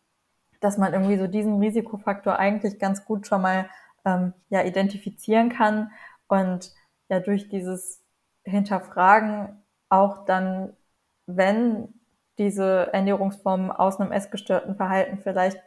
[0.61, 3.69] dass man irgendwie so diesen Risikofaktor eigentlich ganz gut schon mal
[4.05, 5.91] ähm, ja, identifizieren kann
[6.27, 6.71] und
[7.09, 8.03] ja durch dieses
[8.43, 10.75] Hinterfragen auch dann,
[11.25, 11.93] wenn
[12.37, 15.59] diese Ernährungsform aus einem essgestörten Verhalten vielleicht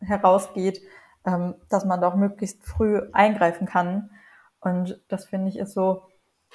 [0.00, 0.80] herausgeht,
[1.26, 4.10] ähm, dass man doch möglichst früh eingreifen kann
[4.60, 6.02] Und das finde ich ist so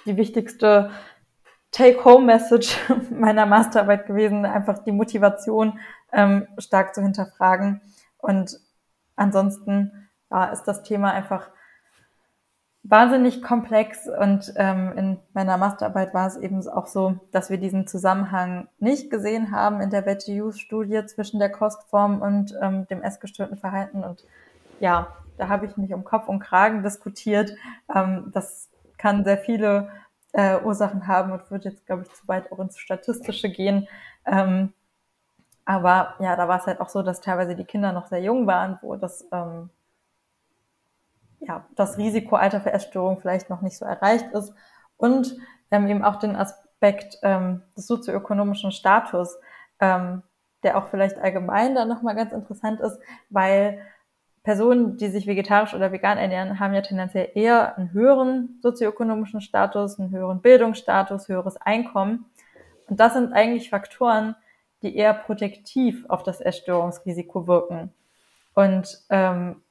[0.05, 0.91] die wichtigste
[1.71, 2.77] Take-Home-Message
[3.11, 5.79] meiner Masterarbeit gewesen, einfach die Motivation
[6.11, 7.81] ähm, stark zu hinterfragen.
[8.17, 8.59] Und
[9.15, 10.04] ansonsten
[10.35, 11.49] ja, ist das Thema einfach
[12.83, 17.87] wahnsinnig komplex und ähm, in meiner Masterarbeit war es eben auch so, dass wir diesen
[17.87, 23.01] Zusammenhang nicht gesehen haben in der Veggie Youth Studie zwischen der Kostform und ähm, dem
[23.01, 24.25] essgestörten Verhalten und
[24.79, 25.07] ja,
[25.37, 27.55] da habe ich mich um Kopf und Kragen diskutiert.
[27.93, 29.89] Ähm, das kann sehr viele
[30.33, 33.87] äh, Ursachen haben und würde jetzt, glaube ich, zu weit auch ins Statistische gehen.
[34.25, 34.73] Ähm,
[35.65, 38.45] aber ja, da war es halt auch so, dass teilweise die Kinder noch sehr jung
[38.47, 39.69] waren, wo das ähm,
[41.47, 44.53] ja, das Risikoalter für Essstörungen vielleicht noch nicht so erreicht ist
[44.97, 45.35] und
[45.71, 49.37] ähm, eben auch den Aspekt ähm, des sozioökonomischen Status,
[49.79, 50.23] ähm,
[50.63, 52.99] der auch vielleicht allgemein da nochmal ganz interessant ist,
[53.29, 53.79] weil
[54.43, 59.99] Personen, die sich vegetarisch oder vegan ernähren, haben ja tendenziell eher einen höheren sozioökonomischen Status,
[59.99, 62.25] einen höheren Bildungsstatus, höheres Einkommen.
[62.87, 64.35] Und das sind eigentlich Faktoren,
[64.83, 67.91] die eher protektiv auf das Essstörungsrisiko wirken.
[68.53, 69.63] Und ähm,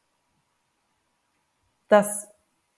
[1.95, 2.29] das,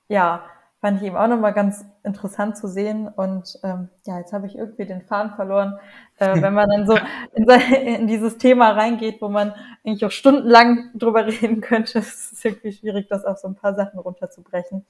[0.09, 0.45] ja,
[0.81, 3.09] fand ich eben auch nochmal ganz interessant zu sehen.
[3.09, 5.79] Und ähm, ja, jetzt habe ich irgendwie den Faden verloren.
[6.19, 6.97] Äh, wenn man dann so
[7.35, 12.45] in, in, dieses Thema reingeht, wo man eigentlich auch stundenlang drüber reden könnte, ist es
[12.45, 14.85] irgendwie schwierig, das auf so ein paar Sachen runterzubrechen.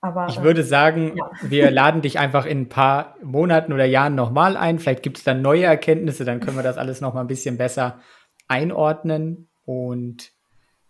[0.00, 1.30] Aber, ich würde sagen, ja.
[1.42, 4.80] wir laden dich einfach in ein paar Monaten oder Jahren nochmal ein.
[4.80, 8.00] Vielleicht gibt es dann neue Erkenntnisse, dann können wir das alles nochmal ein bisschen besser
[8.48, 9.48] einordnen.
[9.64, 10.31] Und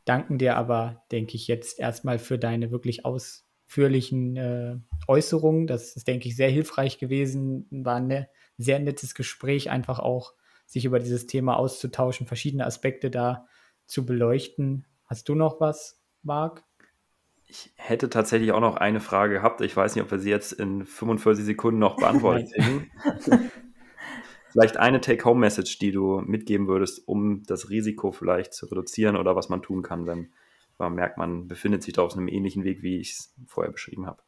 [0.05, 4.77] danken dir aber, denke ich, jetzt erstmal für deine wirklich ausführlichen äh,
[5.07, 5.67] Äußerungen.
[5.67, 7.67] Das ist, denke ich, sehr hilfreich gewesen.
[7.71, 10.35] War ein ne, sehr nettes Gespräch, einfach auch
[10.67, 13.47] sich über dieses Thema auszutauschen, verschiedene Aspekte da
[13.87, 14.87] zu beleuchten.
[15.05, 16.65] Hast du noch was, Marc?
[17.47, 19.61] Ich hätte tatsächlich auch noch eine Frage gehabt.
[19.61, 22.91] Ich weiß nicht, ob wir sie jetzt in 45 Sekunden noch beantworten.
[24.53, 29.49] Vielleicht eine Take-Home-Message, die du mitgeben würdest, um das Risiko vielleicht zu reduzieren oder was
[29.49, 30.31] man tun kann, wenn
[30.79, 34.07] man merkt, man befindet sich da auf einem ähnlichen Weg, wie ich es vorher beschrieben
[34.07, 34.23] habe.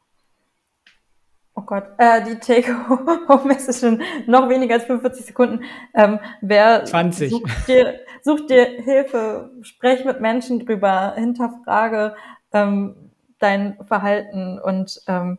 [1.56, 5.64] Oh Gott, äh, die Take-Home-Message in noch weniger als 45 Sekunden.
[5.94, 7.30] Ähm, wer 20.
[7.30, 12.16] Sucht dir, such dir Hilfe, sprech mit Menschen drüber, hinterfrage
[12.52, 15.38] ähm, dein Verhalten und ähm,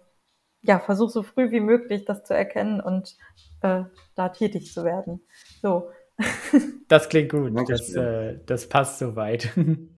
[0.66, 3.16] ja, versuch so früh wie möglich das zu erkennen und
[3.62, 3.84] äh,
[4.16, 5.22] da tätig zu werden.
[5.62, 5.90] So.
[6.88, 7.52] Das klingt gut.
[7.68, 9.50] Das, äh, das passt soweit.